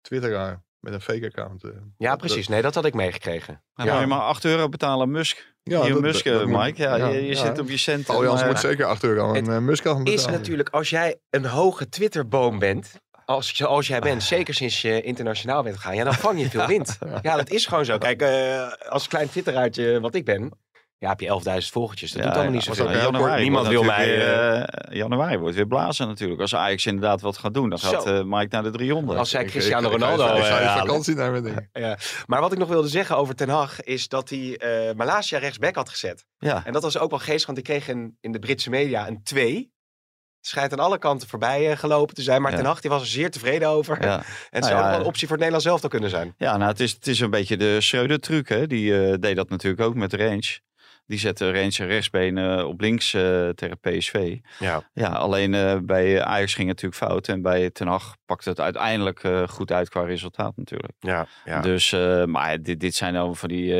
[0.00, 1.64] twitteraar met een fake account.
[1.64, 2.48] eh, Ja, dat- precies.
[2.48, 3.62] Nee, dat had ik meegekregen.
[3.74, 3.92] Dan Ja.
[3.92, 5.54] moet je maar 8 euro betalen aan Musk.
[5.62, 6.82] Ja, Hier dat- Musk, dat- dat moet- Mike.
[6.82, 7.34] Ja, ja, je, je ja.
[7.46, 8.04] zit op je centen.
[8.04, 10.12] Paul Jans maar- moet zeker 8 euro aan Musk gaan betalen.
[10.18, 13.00] Is natuurlijk, als jij een hoge Twitterboom bent...
[13.30, 16.66] Als, zoals jij bent, zeker sinds je internationaal bent gegaan, ja, dan vang je veel
[16.66, 16.98] wind.
[17.22, 17.98] Ja, dat is gewoon zo.
[17.98, 20.50] Kijk, eh, als klein Twitteraartje wat ik ben,
[20.98, 22.12] ja, heb je 11.000 volgertjes.
[22.12, 22.92] Dat Ja, doet allemaal ja, niet zoveel.
[22.92, 23.42] januari.
[23.42, 24.20] Niemand wil mij...
[24.20, 26.40] eh, weer, eh, januari wordt weer blazen natuurlijk.
[26.40, 29.18] Als Ajax inderdaad wat gaat doen, dan gaat eh, Mike naar de 300.
[29.18, 30.86] als zij Ik- Cristiano ik- ik ga Ronaldo eh, halen.
[30.86, 31.68] vakantie denk ik.
[31.72, 31.98] Ja.
[32.26, 35.74] Maar wat ik nog wilde zeggen over Ten Hag is dat hij eh Malasia rechtsback
[35.74, 36.26] had gezet.
[36.38, 39.08] Ja, En dat was ook wel geestig, want ik kreeg een, in de Britse media
[39.08, 39.72] een 2.
[40.40, 42.42] Schijnt aan alle kanten voorbij eh, gelopen te zijn.
[42.42, 42.56] Maar Ja.
[42.56, 44.02] Ten Hag die was er zeer tevreden over.
[44.02, 44.16] ja.
[44.18, 46.34] En het Nou zou ja, ook wel een optie voor het Nederlands zelf kunnen zijn.
[46.36, 48.48] ja nou, het is, het is een beetje de Schreuder-truc.
[48.48, 48.66] Hè?
[48.66, 50.58] Die eh, deed dat natuurlijk ook met Range.
[51.06, 54.36] Die zette Range rechtsbeen eh, op links eh, tegen PSV.
[54.58, 54.82] Ja.
[54.92, 57.28] Ja, alleen bij Ajax ging het natuurlijk fout.
[57.28, 60.92] En bij Ten Hag pakte het uiteindelijk goed uit qua resultaat natuurlijk.
[60.98, 61.60] Ja, ja.
[61.60, 61.90] Dus,
[62.26, 63.74] maar dit, dit zijn dan van die,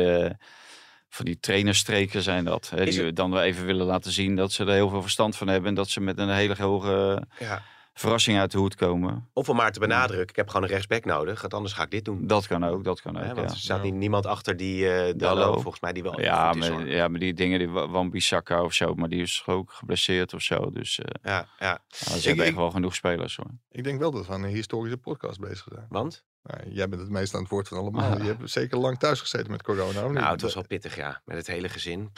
[1.13, 2.69] van die trainerstreken zijn dat.
[2.75, 5.35] Hè, die we dan wel even willen laten zien dat ze er heel veel verstand
[5.35, 5.69] van hebben.
[5.69, 7.63] En dat ze met een hele hoge ja.
[7.93, 9.29] Verrassing uit de hoed komen.
[9.33, 11.41] Of om maar te benadrukken, ik heb gewoon een rechtsback nodig.
[11.41, 12.27] Want anders ga ik dit doen.
[12.27, 13.23] Dat kan ook, dat kan ook.
[13.23, 13.53] Hè, want ja.
[13.53, 13.83] er staat Ja.
[13.83, 16.69] niet, niemand achter die eh Dallo, volgens mij, die wel Ja, is.
[16.69, 20.41] maar, ja, maar die dingen, die Wan-Bissaka of zo, maar die is ook geblesseerd of
[20.41, 20.69] zo.
[20.71, 21.65] Dus eh Ja, ja.
[21.67, 23.51] ja, ze Ik- hebben ik- echt wel genoeg spelers hoor.
[23.69, 25.85] Ik denk wel dat we aan een historische podcast bezig zijn.
[25.89, 26.23] Want?
[26.43, 28.17] Nou, jij bent het meest aan het woord van allemaal.
[28.17, 29.99] Je hebt zeker lang thuis gezeten met corona.
[30.03, 30.19] of niet?
[30.19, 31.21] Nou, het was wel pittig, ja.
[31.25, 32.11] Met het hele gezin.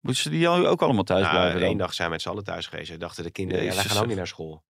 [0.00, 1.68] Moeten ze die ook allemaal thuis Nou, blijven dan?
[1.68, 3.00] één dag zijn we met z'n allen thuis geweest.
[3.00, 4.64] Dachten de kinderen, ja, wij gaan ook niet naar school.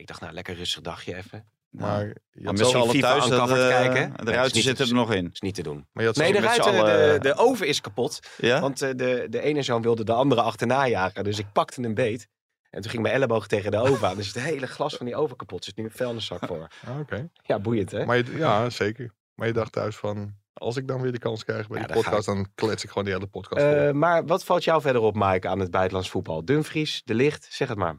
[0.00, 1.44] Ik dacht, nou, lekker rustig dagje even.
[1.70, 4.12] Maar je Maar had met z'n allen FIFA thuis, dat, eh, kijken.
[4.16, 5.30] de Nee, ruiten niet- zitten er nog in.
[5.32, 5.86] is niet te doen.
[5.92, 8.20] maar je had Nee, de, ruiten, de, de oven is kapot.
[8.38, 8.60] Ja?
[8.60, 11.24] Want eh, de, de ene zoon wilde de andere achterna jagen.
[11.24, 12.28] Dus ik pakte een beet.
[12.70, 14.16] En toen ging mijn elleboog tegen de oven aan.
[14.16, 15.58] Dus het hele glas van die oven kapot.
[15.58, 16.68] Er zit nu een vuilniszak voor.
[16.86, 17.28] Ah, Oké.
[17.42, 18.04] Ja, boeiend hè?
[18.06, 19.10] Maar je- Ja, zeker.
[19.34, 20.34] Maar je dacht thuis van...
[20.52, 22.26] Als ik dan weer de kans krijg bij Ja, die podcast...
[22.26, 23.62] dan klets ik gewoon die hele podcast.
[23.62, 26.44] Eh, maar wat valt jou verder op, Mike, aan het buitenlands voetbal?
[26.44, 27.96] Dumfries, De Licht, zeg het maar.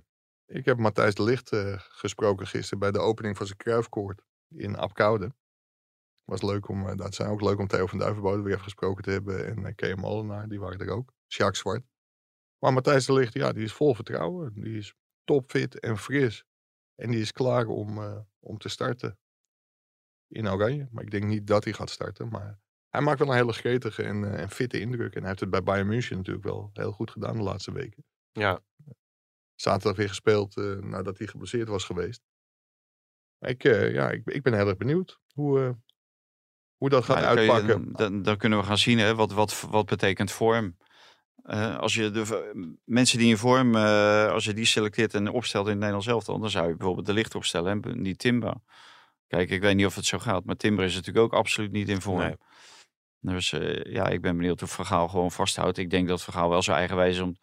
[0.52, 2.80] Ik heb Matthijs de Licht eh, gesproken gisteren...
[2.80, 5.34] bij de opening van zijn kruifkoord in Apkoude.
[6.24, 6.88] Was leuk om...
[6.88, 9.46] eh, dat zijn ook leuk om Theo van Duivenbode weer even gesproken te hebben.
[9.46, 11.14] En uh, Kees Molenaar, die waren er ook.
[11.28, 11.84] Jacques Zwart.
[12.60, 14.54] Maar Matthijs de Licht, ja, die is vol vertrouwen.
[14.54, 16.46] Die is topfit en fris.
[16.96, 19.20] En die is klaar om, eh, om te starten
[20.28, 20.88] in Oranje.
[20.92, 22.30] Maar ik denk niet dat hij gaat starten.
[22.30, 22.60] Maar
[22.90, 25.14] hij maakt wel een hele gretige en, eh, en fitte indruk.
[25.14, 28.06] En hij heeft het bij Bayern München natuurlijk wel heel goed gedaan de laatste weken.
[28.32, 28.60] Ja.
[29.62, 32.21] Zaterdag weer gespeeld eh, nadat hij geblesseerd was geweest.
[33.39, 35.69] Ik, eh, ja, ik, ik ben heel erg benieuwd hoe, eh,
[36.78, 37.91] hoe dat gaat Nou, dan je- uitpakken.
[37.91, 40.78] dan, dan kunnen we gaan zien hè, wat, wat, wat betekent vorm.
[41.78, 45.80] Als je de mensen die in vorm, als je die selecteert en opstelt in het
[45.80, 48.54] Nederlands elftal, dan zou je bijvoorbeeld de licht opstellen en niet Timber.
[49.28, 51.89] Kijk, ik weet niet of het zo gaat, maar Timber is natuurlijk ook absoluut niet
[51.89, 52.17] in vorm.
[52.19, 52.38] Nee.
[53.19, 53.50] Dus
[53.84, 55.78] ja, ik ben benieuwd of Vergaal gewoon vasthoudt.
[55.78, 57.36] Ik denk dat Vergaal wel zo eigenwijs is om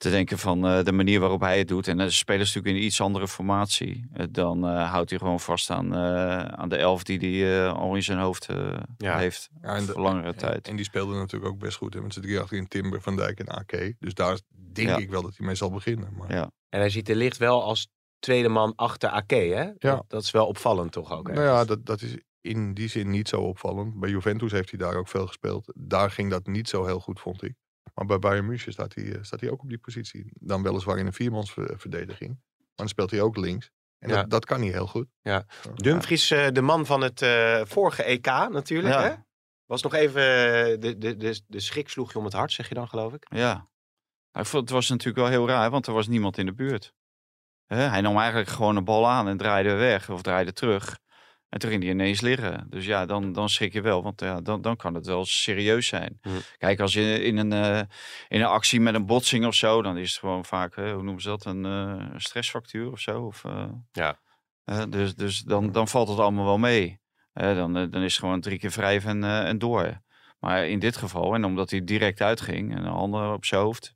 [0.00, 1.88] te denken van eh, de manier waarop hij het doet.
[1.88, 4.04] En de spelers natuurlijk in een iets andere formatie.
[4.12, 7.72] Eh, dan eh, houdt hij gewoon vast aan, eh, aan de elf die hij eh,
[7.72, 9.18] al in zijn hoofd eh, Ja.
[9.18, 9.48] heeft.
[9.62, 10.68] Ja, en de- voor langere En, tijd.
[10.68, 11.94] en die speelde natuurlijk ook best goed.
[11.94, 13.92] Hè, met z'n drie achterin Timber, Van Dijk en AK.
[13.98, 14.38] Dus daar
[14.72, 14.96] denk Ja.
[14.96, 16.08] ik wel dat hij mee zal beginnen.
[16.18, 16.50] Maar Ja.
[16.68, 19.62] En hij ziet De Licht wel als tweede man achter Ake, hè?
[19.62, 19.72] Ja.
[19.78, 21.28] Dat, dat is wel opvallend toch ook.
[21.32, 24.00] Nou ja, dat, dat is in die zin niet zo opvallend.
[24.00, 25.72] Bij Juventus heeft hij daar ook veel gespeeld.
[25.76, 27.54] Daar ging dat niet zo heel goed, vond ik.
[27.94, 30.30] Maar bij Bayern München staat hij, eh, staat hij ook op die positie.
[30.34, 32.30] Dan weliswaar in een viermansverdediging.
[32.30, 33.70] Maar dan speelt hij ook links.
[33.98, 34.14] En Ja.
[34.14, 35.06] dat, dat kan niet heel goed.
[35.20, 35.46] Ja.
[35.74, 38.94] Dumfries, eh, de man van het eh, vorige EK natuurlijk.
[38.94, 39.02] Ja.
[39.02, 39.14] Hè?
[39.66, 40.20] Was nog even,
[40.80, 43.26] de, de, de, de schrik sloeg je om het hart, zeg je dan geloof ik?
[43.34, 43.52] Ja.
[44.32, 46.54] Nou, ik vond, het was natuurlijk wel heel raar, want er was niemand in de
[46.54, 46.92] buurt.
[47.66, 50.98] Hè, hij nam eigenlijk gewoon een bal aan en draaide weg of draaide terug.
[51.50, 52.66] En toen ging hij ineens liggen.
[52.68, 55.86] Dus ja, dan, dan schrik je wel, want ja, dan, dan kan het wel serieus
[55.86, 56.20] zijn.
[56.58, 57.80] Kijk, als je in een, eh,
[58.28, 61.02] in een actie met een botsing of zo, dan is het gewoon vaak, hè, hoe
[61.02, 63.22] noemen ze dat, een eh, stressfactuur of zo.
[63.22, 64.18] Of, eh, Ja.
[64.88, 67.00] dus dus dan, dan valt het allemaal wel mee.
[67.32, 70.00] Dan, eh, dan is het gewoon drie keer wrijven en, eh, en door.
[70.38, 73.92] Maar in dit geval, en omdat hij direct uitging en een handen op zijn hoofd.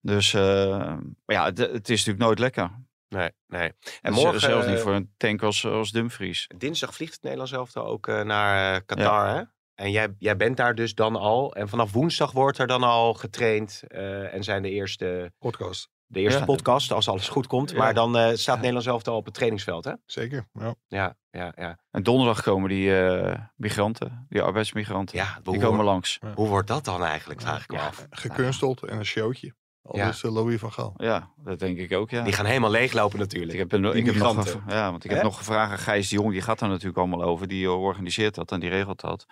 [0.00, 2.70] Dus eh, ja, het, het is natuurlijk nooit lekker.
[3.10, 3.68] Nee, nee.
[3.68, 6.46] En En morgen, zelfs niet eh, voor een tank als, als Dumfries.
[6.56, 9.42] dinsdag vliegt het Nederlands elftal ook eh, naar eh, Qatar, hè?
[9.74, 11.54] En jij, jij bent daar dus dan al.
[11.54, 13.82] En vanaf woensdag wordt er dan al getraind.
[13.86, 15.88] eh, en zijn de eerste, Podcast.
[16.06, 16.44] de eerste Ja.
[16.44, 17.70] podcast, als alles goed komt.
[17.70, 17.76] Ja.
[17.78, 18.54] Maar dan eh, staat Ja.
[18.54, 19.92] Nederlands elftal op het trainingsveld, hè?
[20.06, 20.48] Zeker.
[20.52, 20.74] Ja.
[20.86, 21.78] Ja, ja, ja.
[21.90, 26.18] En donderdag komen die eh, migranten, die arbeidsmigranten, ja die hoe, komen langs.
[26.34, 28.06] hoe wordt dat dan eigenlijk, vraag ik me Ja, af.
[28.10, 29.54] Gekunsteld en een showtje.
[29.82, 30.08] Al Ja.
[30.08, 30.94] is eh, Louis van Gaal.
[30.96, 32.22] Ja, dat denk ik ook, ja.
[32.22, 33.52] Die gaan helemaal leeglopen natuurlijk.
[33.52, 36.14] Ik heb, een, ik heb nog, ja, want ik heb nog gevraagd aan Gijs de
[36.14, 37.48] Jong, die gaat daar natuurlijk allemaal over.
[37.48, 39.26] Die organiseert dat en die regelt dat.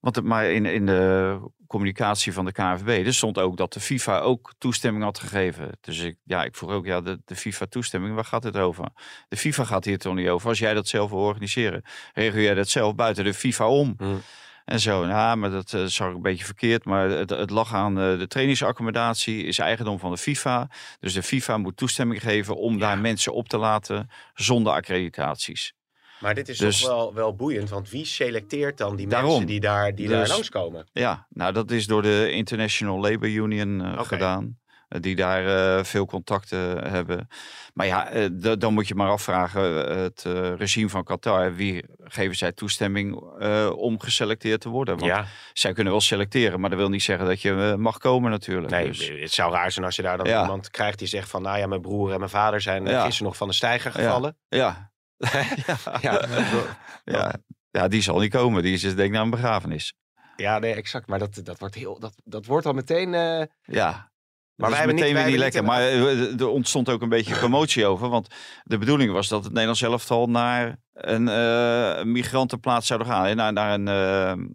[0.00, 3.80] Want het, maar in, in de communicatie van de KNVB, er stond ook dat de
[3.80, 5.70] FIFA ook toestemming had gegeven.
[5.80, 8.88] Dus ik, ja, ik vroeg ook, ja, de, de FIFA toestemming, waar gaat het over?
[9.28, 10.48] De FIFA gaat hier toch niet over.
[10.48, 11.82] Als jij dat zelf wil organiseren,
[12.14, 13.94] regel jij dat zelf buiten de FIFA om.
[13.98, 14.20] Hmm.
[14.64, 16.84] En zo, ja, maar dat eh, zag ik een beetje verkeerd.
[16.84, 20.68] Maar het, het lag aan eh, de trainingsaccommodatie, is eigendom van de FIFA.
[21.00, 25.72] Dus de FIFA moet toestemming geven om daar mensen op te laten zonder accreditaties.
[26.20, 29.30] Maar dit is Dus- toch wel, wel boeiend, want wie selecteert dan die Daarom.
[29.30, 30.86] mensen die daar, die daar Dus- langskomen?
[30.92, 34.58] Ja, nou dat is door de International Labour Union eh, gedaan.
[34.94, 37.28] Eh, Die daar eh, veel contacten hebben.
[37.74, 38.28] Maar ja, eh,
[38.58, 39.62] dan moet je maar afvragen:
[40.02, 44.98] het eh, regime van Qatar, wie geven zij toestemming eh, om geselecteerd te worden?
[44.98, 48.30] Want Ja, zij kunnen wel selecteren, maar dat wil niet zeggen dat je mag komen
[48.30, 48.72] natuurlijk.
[48.72, 50.40] nee, Dus- het zou raar zijn als je daar dan Ja.
[50.40, 53.02] iemand krijgt die zegt van, nou ja, mijn broer en mijn vader zijn Ja.
[53.04, 54.36] gisteren nog van de steiger gevallen.
[54.48, 54.92] ja.
[55.66, 55.76] ja.
[56.00, 56.26] Ja,
[57.04, 57.32] Ja.
[57.70, 58.62] ja, die zal niet komen.
[58.62, 59.94] Die is dus denk ik naar een begrafenis.
[60.36, 61.06] ja nee, exact.
[61.06, 63.14] Maar dat, dat, wordt, heel, dat, dat wordt al meteen...
[63.14, 64.12] eh, Ja.
[64.56, 65.96] Maar Maar wij hebben niet- meteen wij weer niet hebben lekker.
[65.96, 68.08] niet Maar eh, er ontstond ook een beetje commotie over.
[68.08, 73.24] Want de bedoeling was dat het Nederlands elftal naar een eh, migrantenplaats zouden gaan.
[73.26, 73.88] hè, Naar, naar een,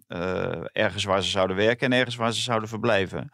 [0.06, 3.30] eh, ergens waar ze zouden werken en ergens waar ze zouden verblijven.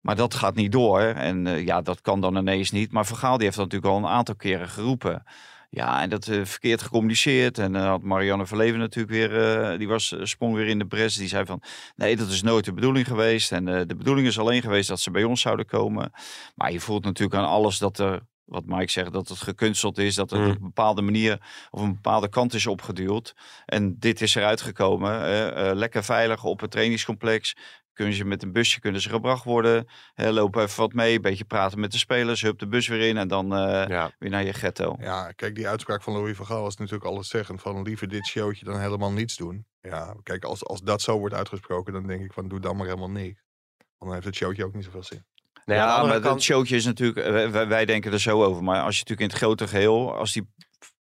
[0.00, 1.00] Maar dat gaat niet door.
[1.00, 2.92] En ja, dat kan dan ineens niet.
[2.92, 5.22] Maar Vergaal die heeft dat natuurlijk al een aantal keren geroepen.
[5.72, 7.58] Ja, en dat eh, verkeerd gecommuniceerd.
[7.58, 10.86] En dan had Marianne Verleven natuurlijk weer, eh, die was, eh, sprong weer in de
[10.86, 11.14] bres.
[11.16, 11.62] Die zei van,
[11.96, 13.52] nee, dat is nooit de bedoeling geweest.
[13.52, 16.12] En eh, de bedoeling is alleen geweest dat ze bij ons zouden komen.
[16.54, 20.14] Maar je voelt natuurlijk aan alles dat er, wat Mike zegt, dat het gekunsteld is.
[20.14, 20.46] Dat het Mm.
[20.46, 21.38] op een bepaalde manier
[21.70, 23.34] of een bepaalde kant is opgeduwd.
[23.66, 25.22] En dit is eruit gekomen.
[25.24, 27.56] eh, eh, lekker veilig op het trainingscomplex.
[27.92, 29.86] Kunnen ze met een busje kunnen ze gebracht worden.
[30.14, 32.42] Hè, lopen even wat mee, een beetje praten met de spelers.
[32.42, 34.12] Hup de bus weer in en dan eh, ja.
[34.18, 34.96] weer naar je ghetto.
[35.00, 38.26] Ja, kijk, die uitspraak van Louis van Gaal was natuurlijk alles zeggend van liever dit
[38.26, 39.66] showtje dan helemaal niets doen.
[39.80, 42.86] Ja, kijk, als, als dat zo wordt uitgesproken, dan denk ik van doe dan maar
[42.86, 43.42] helemaal niks.
[43.76, 45.24] Want dan heeft het showtje ook niet zoveel zin.
[45.64, 48.62] De ja, maar kant- het showtje is natuurlijk, eh, wij, wij denken er zo over.
[48.62, 50.48] Maar als je natuurlijk in het grote geheel, als die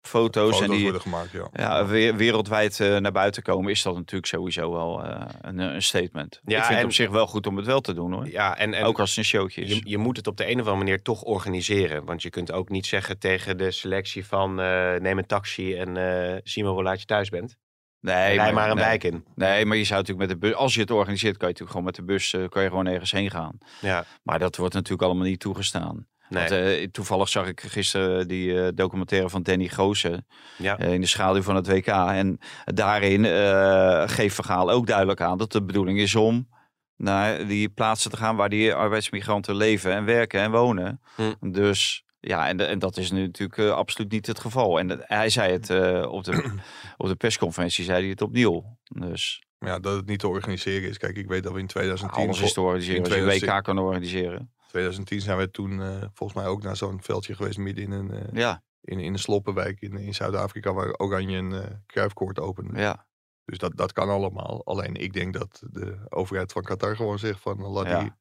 [0.01, 1.47] foto's, Foto's en die gemaakt, ja.
[1.53, 5.81] ja, weer- wereldwijd eh, naar buiten komen, is dat natuurlijk sowieso wel eh, een, een
[5.81, 6.39] statement.
[6.43, 8.27] Ja, ik vind en- het op zich wel goed om het wel te doen hoor.
[8.29, 9.69] Ja, en, en ook als het een showtje is.
[9.69, 12.05] je, je moet het op de een of andere manier toch organiseren.
[12.05, 16.41] Want je kunt ook niet zeggen tegen de selectie van eh, neem een taxi en
[16.43, 17.57] zie maar hoe laat je thuis bent.
[17.99, 18.85] nee, maar een nee.
[18.85, 19.25] wijk in.
[19.35, 21.71] Nee, maar je zou natuurlijk met de bus, als je het organiseert, kan je natuurlijk
[21.71, 23.57] gewoon met de bus, kan je gewoon ergens heen gaan.
[23.81, 26.07] Ja, Maar dat wordt natuurlijk allemaal niet toegestaan.
[26.29, 26.49] Nee.
[26.49, 30.27] Want, eh, toevallig zag ik gisteren die eh, documentaire van Danny Goosen.
[30.57, 30.77] ja.
[30.77, 31.87] eh, in de schaduw van het WK.
[31.87, 36.47] En daarin eh, geeft Vergaal ook duidelijk aan dat de bedoeling is om
[36.95, 41.01] naar die plaatsen te gaan waar die arbeidsmigranten leven en werken en wonen.
[41.15, 41.51] Hm.
[41.51, 44.79] Dus ja, en, dat is nu natuurlijk absoluut niet het geval.
[44.79, 46.51] En hij zei het eh, op, de,
[46.97, 48.77] op de persconferentie, zei hij het opnieuw.
[48.83, 50.97] Dus Maar ja, dat het niet te organiseren is.
[50.97, 52.23] Kijk, ik weet dat we in 2010...
[52.23, 52.97] alles is te organiseren.
[52.97, 54.51] in Als je 2010 WK kan organiseren.
[54.69, 58.11] 2010 zijn we toen eh, volgens mij ook naar zo'n veldje geweest midden in een,
[58.11, 62.79] eh, Ja, in, in een sloppenwijk in, in Zuid-Afrika waar Oranje een uh, kruifkoord opende.
[62.79, 63.07] ja.
[63.45, 64.65] Dus dat, dat kan allemaal.
[64.65, 67.99] Alleen ik denk dat de overheid van Qatar gewoon zegt van laat Ja.
[67.99, 68.11] die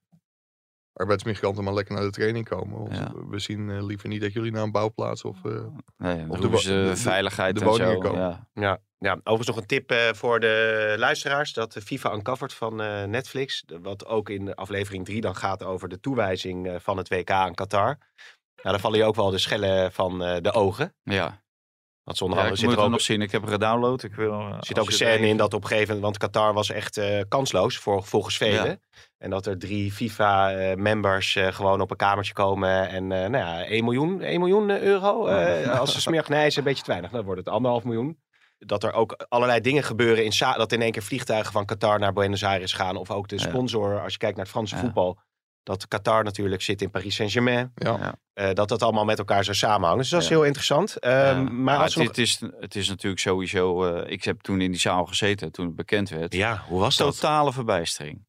[0.93, 2.79] arbeidsmigranten maar lekker naar de training komen.
[2.79, 3.13] Want Ja.
[3.29, 5.45] we zien liever niet dat jullie naar een bouwplaats of...
[5.45, 5.65] eh,
[5.97, 7.99] Nee, de de, wo- de- de- veiligheid de en woningen zo.
[8.01, 8.49] komen.
[8.55, 8.81] Ja.
[8.99, 11.53] Ja, overigens nog een tip eh, voor de luisteraars.
[11.53, 15.89] Dat de FIFA Uncovered van eh, Netflix, wat ook in aflevering 3 dan gaat over
[15.89, 17.99] de toewijzing eh, van het WK aan Qatar.
[18.63, 20.95] Nou, dan vallen je ook wel de schellen van de ogen.
[21.03, 21.43] Ja,
[22.05, 23.23] Want zonder ja andere zit moet er ook, nog zien.
[23.23, 24.03] Ik heb hem gedownload.
[24.03, 26.19] Ik wil, zit ook een het scène in dat op een gegeven moment...
[26.21, 28.81] Want Qatar was echt kansloos voor, volgens velen.
[29.19, 32.89] En dat er drie FIFA-members gewoon op een kamertje komen.
[32.89, 35.27] En nou ja, 1 miljoen, 1 miljoen euro.
[35.67, 36.11] als ze
[36.47, 37.11] is een beetje te weinig.
[37.11, 38.19] Dan wordt het anderhalf miljoen.
[38.59, 40.25] Dat er ook allerlei dingen gebeuren.
[40.25, 42.97] In Sa- dat in één keer vliegtuigen van Qatar naar Buenos Aires gaan.
[42.97, 43.43] Of ook de Ja.
[43.49, 44.81] sponsor, als je kijkt naar het Franse Ja.
[44.81, 45.19] voetbal.
[45.63, 47.73] Dat Qatar natuurlijk zit in Paris Saint-Germain.
[47.75, 47.97] Ja.
[48.01, 48.15] Ja.
[48.33, 49.99] Eh, dat dat allemaal met elkaar zou samenhangen.
[49.99, 50.35] Dus dat is Ja.
[50.35, 50.97] heel interessant.
[50.99, 51.35] Ehm, Ja.
[51.51, 53.85] maar als het, nog- het, is, het is natuurlijk sowieso...
[53.85, 56.35] eh, ik heb toen in die zaal gezeten toen het bekend werd.
[56.35, 57.15] Ja, hoe was dat?
[57.15, 58.27] Totale verbijstering.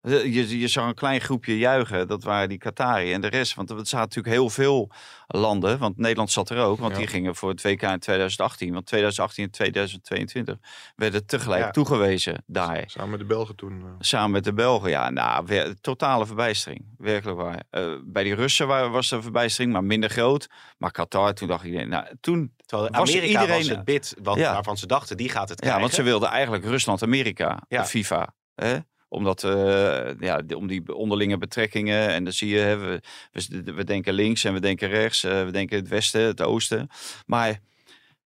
[0.00, 3.12] Eh, Je, je zag een klein groepje juichen, dat waren die Qatari.
[3.12, 4.90] En de rest, want er zaten natuurlijk heel veel
[5.26, 5.78] landen.
[5.78, 6.98] Want Nederland zat er ook, want Ja.
[6.98, 8.72] die gingen voor het WK in 2018.
[8.72, 10.56] Want 2018 en 2022
[10.96, 11.70] werden tegelijk Ja.
[11.70, 12.82] toegewezen daar.
[12.86, 13.80] Samen met de Belgen toen.
[13.80, 13.86] eh.
[13.98, 16.84] Samen met de Belgen, ja, nou, totale verbijstering.
[16.98, 17.62] Werkelijk waar.
[17.70, 20.48] Eh, bij die Russen wa- was de verbijstering, maar minder groot.
[20.78, 22.52] Maar Qatar, toen dacht iedereen, nou, toen...
[22.66, 24.52] Terwijl was Amerika iedereen- was het bid Ja.
[24.52, 25.80] waarvan ze dachten, die gaat het Ja, krijgen.
[25.80, 27.82] want ze wilden eigenlijk Rusland-Amerika, Ja.
[27.82, 28.34] de FIFA.
[28.54, 28.76] Hè?
[29.10, 32.08] Omdat, eh, ja, om die onderlinge betrekkingen.
[32.08, 33.00] En dan zie je, hè, we,
[33.32, 35.24] we, we denken links en we denken rechts.
[35.24, 36.88] eh, we denken het westen, het oosten.
[37.26, 37.58] Maar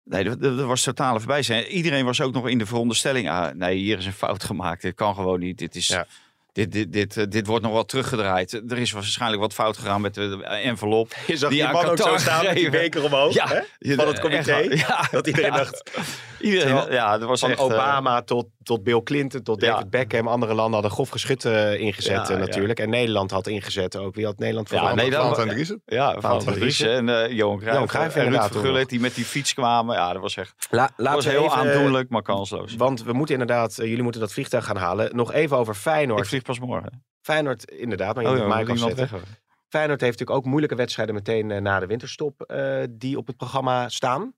[0.03, 1.65] nee, er was totale voorbij zijn.
[1.65, 3.29] Iedereen was ook nog in de veronderstelling.
[3.29, 4.81] Ah, nee, hier is een fout gemaakt.
[4.81, 5.57] Dit kan gewoon niet.
[5.57, 5.87] Dit is...
[5.87, 6.05] Ja.
[6.53, 8.53] Dit, dit, dit, eh, dit wordt nog wel teruggedraaid.
[8.53, 11.13] Er is waarschijnlijk wat fout gegaan met de envelop.
[11.27, 13.33] Je zag die die man ook zo staan met die beker omhoog.
[13.33, 13.95] Ja, hè?
[13.95, 14.51] Van het comité.
[14.51, 14.77] echt waar.
[15.01, 15.57] ja, Dat iedereen ja.
[15.57, 15.91] dacht,
[16.39, 19.71] Iedereen, ja, dat was van echt, Obama tot, tot Bill Clinton, tot Ja.
[19.71, 20.27] David Beckham.
[20.27, 22.37] Andere landen hadden grof geschut eh, ingezet Ja, eh, ja.
[22.37, 22.79] natuurlijk.
[22.79, 24.15] En Nederland had ingezet ook.
[24.15, 24.95] Wie had Nederland Ja, voor?
[24.95, 25.81] nee, dat- Valentijn Driessen.
[25.85, 27.73] Ja, van Driessen en eh Johan Cruijff.
[27.73, 29.95] Johan Cruijff en Ruud Gullit die met die fiets kwamen.
[29.95, 32.75] Ja, dat was echt La, dat was heel aandoenlijk, maar kansloos.
[32.75, 35.15] Want we moeten inderdaad, jullie moeten dat vliegtuig gaan halen.
[35.15, 36.19] Nog even over Feyenoord.
[36.19, 37.03] Ik vlieg pas morgen.
[37.21, 39.17] Feyenoord, inderdaad, maar je Oh moet ja, mij moet kan iemand zetten.
[39.19, 39.27] weg.
[39.69, 43.89] Feyenoord heeft natuurlijk ook moeilijke wedstrijden meteen na de winterstop eh, die op het programma
[43.89, 44.33] staan.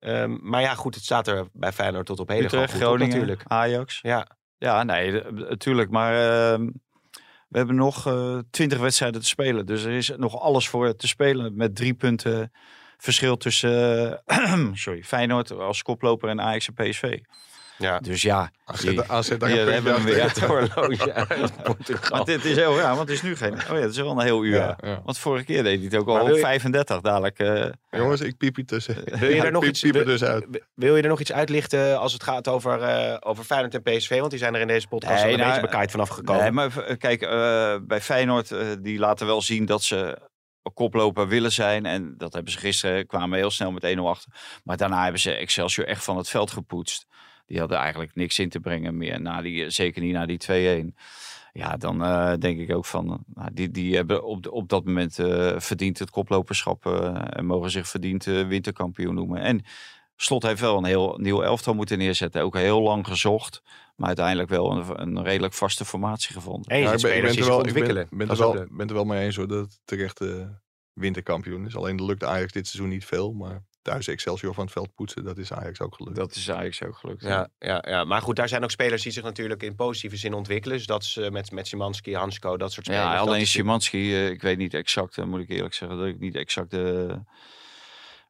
[0.00, 3.08] Ehm, maar ja, goed, het staat er bij Feyenoord tot op heden Utrecht, goed Groningen,
[3.08, 3.42] natuurlijk.
[3.46, 3.98] Ajax.
[4.02, 5.90] Ja, Ja, nee, natuurlijk.
[5.90, 6.66] Maar ehm,
[7.48, 9.66] we hebben nog eh, twintig wedstrijden te spelen.
[9.66, 11.56] Dus er is nog alles voor te spelen.
[11.56, 12.52] Met drie punten
[12.96, 14.22] verschil tussen
[14.72, 17.18] sorry, Feyenoord als koploper en Ajax en PSV.
[17.78, 17.98] Ja.
[17.98, 18.50] Dus ja,
[19.06, 20.22] AZ, daar hebben we weer.
[20.28, 21.26] Het horloge.
[22.10, 23.52] Maar dit is heel raar, want het is nu geen...
[23.54, 24.56] Oh ja, het is wel een heel uur.
[24.56, 25.00] Ja, ja.
[25.04, 27.38] Want vorige keer deed hij het ook al wil op je- 35 dadelijk.
[27.38, 28.94] eh, Jongens, ik piep je tussen.
[29.04, 30.46] Wil je Ja, er nog piep, iets- er wil- dus uit.
[30.74, 34.18] Wil je er nog iets uitlichten als het gaat over, eh, over Feyenoord en PSV?
[34.18, 36.42] Want die zijn er in deze podcast Nee, al een nou, beetje bekaaid vanaf gekomen.
[36.42, 40.18] Nee, maar kijk, eh, bij Feyenoord, die laten wel zien dat ze
[40.74, 41.86] koploper willen zijn.
[41.86, 44.32] En dat hebben ze gisteren, kwamen heel snel met 1-0 achter.
[44.64, 47.06] Maar daarna hebben ze Excelsior echt van het veld gepoetst.
[47.48, 49.20] Die hadden eigenlijk niks in te brengen meer.
[49.20, 50.38] Na die, zeker niet na die
[50.92, 50.94] 2-1.
[51.52, 54.68] Ja, dan eh, denk ik ook van, eh, nou, die, die hebben op, de- op
[54.68, 56.86] dat moment eh verdiend het koploperschap.
[56.86, 59.40] eh, en mogen zich verdiend eh, winterkampioen noemen.
[59.40, 59.62] En
[60.16, 62.42] Slot heeft wel een heel nieuw elftal moeten neerzetten.
[62.42, 63.62] Ook heel lang gezocht.
[63.96, 66.70] Maar uiteindelijk wel een, een redelijk vaste formatie gevonden.
[66.72, 67.72] En je Ja, ik ben, ik ben er wel, ik
[68.10, 70.28] ben, er wel, ben er wel mee eens hoor, dat het terecht eh,
[70.92, 71.76] winterkampioen is.
[71.76, 73.32] Alleen lukt Ajax dit seizoen niet veel.
[73.32, 76.16] Maar thuis Excelsior van het veld poetsen, dat is Ajax ook gelukt.
[76.16, 77.22] Dat is eigenlijk zo gelukt.
[77.22, 80.34] Ja, ja, ja, maar goed, daar zijn ook spelers die zich natuurlijk in positieve zin
[80.34, 80.76] ontwikkelen.
[80.76, 83.04] Dus dat is eh, met, met Simanski, Hansko, dat soort spelers.
[83.04, 86.06] Ja, alleen is- Szymanski, eh, ik weet niet exact, eh, moet ik eerlijk zeggen, dat
[86.06, 87.14] ik niet exact eh,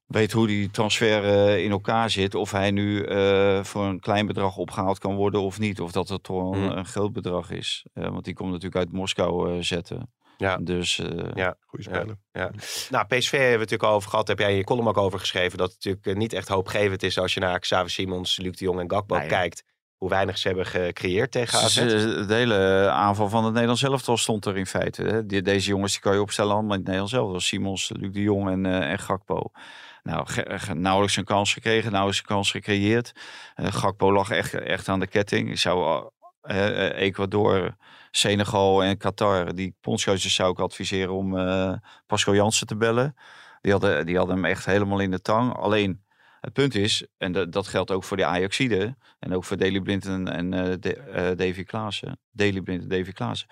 [0.07, 1.25] weet hoe die transfer
[1.59, 2.35] in elkaar zit.
[2.35, 5.81] Of hij nu eh, voor een klein bedrag opgehaald kan worden of niet.
[5.81, 6.77] Of dat het toch een, Hmm.
[6.77, 7.87] een groot bedrag is.
[7.95, 10.11] Eh, want die komt natuurlijk uit Moskou zetten.
[10.39, 10.57] Ja.
[10.57, 11.55] Dus eh, Ja.
[11.67, 11.97] Goeie Ja.
[11.99, 12.17] speler.
[12.91, 14.29] Nou, PSV hebben we het natuurlijk al over gehad.
[14.29, 15.59] Heb jij in je column ook over geschreven.
[15.59, 18.65] Dat het natuurlijk eh, niet echt hoopgevend is als je naar Xavi Simons, Luc de
[18.65, 19.29] Jong en Gakpo Nee.
[19.29, 19.65] kijkt.
[19.97, 21.75] Hoe weinig ze hebben gecreëerd tegen AZ.
[21.75, 25.03] De hele aanval van het Nederlands elftal stond er in feite.
[25.03, 25.27] Hè.
[25.27, 27.41] Die- Deze jongens die kan je opstellen allemaal in het Nederlands elftal.
[27.41, 29.51] Simons, Luc de Jong en, eh, en Gakpo.
[30.03, 30.27] Nou,
[30.75, 33.13] nauwelijks een kans gekregen, nauwelijks een kans gecreëerd.
[33.55, 35.51] Gakpo lag echt, echt aan de ketting.
[35.51, 36.11] Ik zou
[36.95, 37.77] Ecuador,
[38.11, 41.73] Senegal en Qatar, die bondscoaches zou ik adviseren om eh
[42.07, 43.15] Pascal Jansen te bellen.
[43.61, 45.57] Die hadden, die hadden hem echt helemaal in de tang.
[45.57, 46.05] Alleen,
[46.41, 49.81] het punt is, en dat, dat geldt ook voor de Ajaxide en ook voor Daley
[49.81, 52.21] Blind en, en eh, De- eh, Davy Klaassen.
[52.31, 53.49] Daley Blind en Davy Klaassen.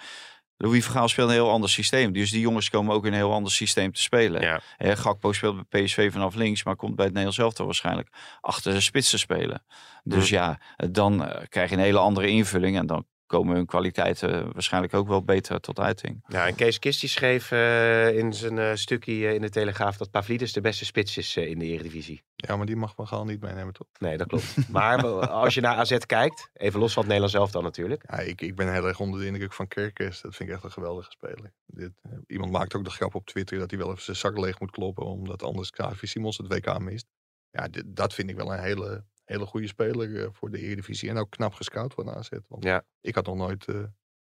[0.59, 2.13] Louis Vergaal speelt een heel ander systeem.
[2.13, 4.41] Dus die jongens komen ook in een heel ander systeem te spelen.
[4.79, 4.95] Ja.
[4.95, 8.09] Gakpo speelt bij PSV vanaf links, maar komt bij het Nederlands elftal waarschijnlijk
[8.41, 9.65] achter de spits te spelen.
[10.05, 10.59] Dus ja,
[10.91, 15.23] dan krijg je een hele andere invulling en dan komen hun kwaliteiten waarschijnlijk ook wel
[15.25, 16.25] beter tot uiting.
[16.29, 19.97] Ja, en Kees Kist die schreef eh, in zijn eh, stukje eh, in de Telegraaf
[19.97, 22.23] dat Pavlidis de beste spits is in de Eredivisie.
[22.37, 23.87] Ja, maar die mag Van Gaal niet meenemen, toch?
[23.99, 24.69] Nee, dat klopt.
[24.69, 28.05] maar als je naar AZ kijkt, even los van het Nederlands zelf dan natuurlijk.
[28.11, 30.21] Ja, ik, ik ben heel erg onder de indruk van Kerkers.
[30.21, 31.53] Dat vind ik echt een geweldige speler.
[31.67, 31.93] Dit,
[32.27, 34.71] iemand maakt ook de grap op Twitter dat hij wel even zijn zak leeg moet
[34.71, 35.05] kloppen.
[35.07, 37.07] Omdat anders KV Simons het WK mist.
[37.51, 41.09] Ja, dit- dat vind ik wel een hele, hele goede speler eh, voor de Eredivisie.
[41.09, 42.29] En ook knap gescout van AZ.
[42.49, 42.83] Want Ja.
[43.01, 43.75] ik had nog nooit, eh,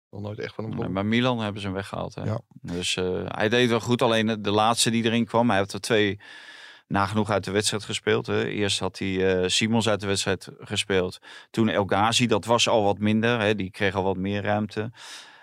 [0.10, 1.06] nog nooit echt van hem Maar gehoord.
[1.06, 2.16] Milan hebben ze hem weggehaald.
[2.16, 2.24] Hè?
[2.24, 2.40] Ja.
[2.62, 4.02] Dus eh, hij deed wel goed.
[4.02, 6.20] Alleen de- laatste die erin kwam, hij heeft er twee
[6.88, 8.28] nagenoeg uit de wedstrijd gespeeld.
[8.28, 8.46] Hè.
[8.48, 11.20] Eerst had hij Simons uit de wedstrijd gespeeld.
[11.50, 13.40] Toen El Ghazi, dat was al wat minder.
[13.40, 13.56] Hè.
[13.56, 14.92] Die kreeg al wat meer ruimte.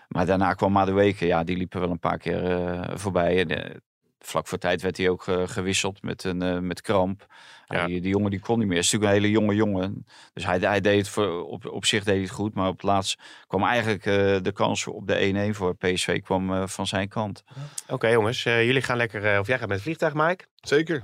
[0.09, 1.27] Maar daarna kwam Madueke.
[1.27, 3.47] Ja, die liepen wel een paar keer voorbij.
[3.47, 3.83] En,
[4.27, 7.27] vlak voor tijd werd hij ook eh, gewisseld met, een, eh, met kramp.
[7.69, 8.79] Ja, die, die jongen die kon niet meer.
[8.79, 10.07] is natuurlijk een hele jonge jongen.
[10.33, 12.55] Dus hij, hij deed het voor, op, op zich deed hij het goed.
[12.55, 16.53] Maar op het laatst kwam eigenlijk eh, de kans op de 1-1 voor PSV kwam,
[16.53, 17.45] eh, van zijn kant.
[17.89, 20.45] Oké jongens, eh, jullie gaan lekker, eh, of jij gaat met het vliegtuig Mike.
[20.61, 21.03] Zeker,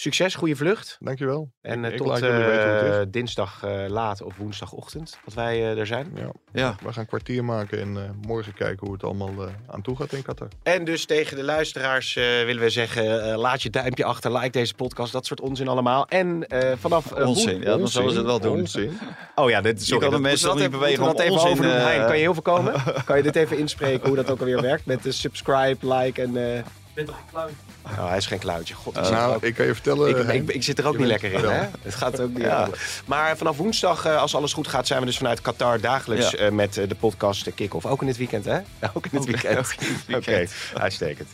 [0.00, 0.96] Succes, goede vlucht.
[1.00, 1.50] dankjewel.
[1.62, 3.06] En eh, Ik tot eh, is.
[3.08, 6.12] dinsdag eh, laat of woensdagochtend dat wij eh, er zijn.
[6.14, 9.52] Ja, Ja, we gaan een kwartier maken en eh, morgen kijken hoe het allemaal eh,
[9.66, 10.48] aan toe gaat in Qatar.
[10.62, 14.50] En dus tegen de luisteraars eh, willen we zeggen, eh, laat je duimpje achter, like
[14.50, 16.06] deze podcast, dat soort onzin allemaal.
[16.08, 17.12] En eh, vanaf...
[17.12, 18.58] eh, Onzin, ja, dan zullen ze het wel doen.
[18.58, 18.98] Onzin.
[19.34, 21.72] Oh ja, dit, sorry, kan de mensen dat niet bewegen dat even onzin, overdoen?
[21.72, 22.72] Hein, kan je heel veel komen?
[23.06, 24.86] kan je dit even inspreken hoe dat ook alweer werkt?
[24.86, 26.36] Met de subscribe, like en...
[26.56, 26.62] eh
[26.94, 27.50] ben toch clown?
[27.98, 28.74] Oh, hij is geen klauwtje.
[28.74, 30.08] God, Eh, ik zit er nou, ook- ik kan je vertellen...
[30.28, 31.68] ik, ik, ik zit er ook niet lekker in, hè?
[31.82, 32.68] Het gaat ook niet Ja.
[33.06, 36.38] Maar vanaf woensdag, eh, als alles goed gaat, zijn we dus vanuit Qatar dagelijks Ja.
[36.38, 37.86] eh, met de podcast Kick-Off.
[37.86, 38.58] Ook in het weekend, hè?
[38.94, 39.58] Ook in het weekend.
[39.76, 39.76] Oké,
[40.06, 40.52] weekend.
[40.74, 41.28] uitstekend.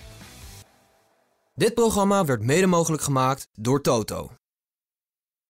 [1.55, 4.31] Dit programma werd mede mogelijk gemaakt door Toto.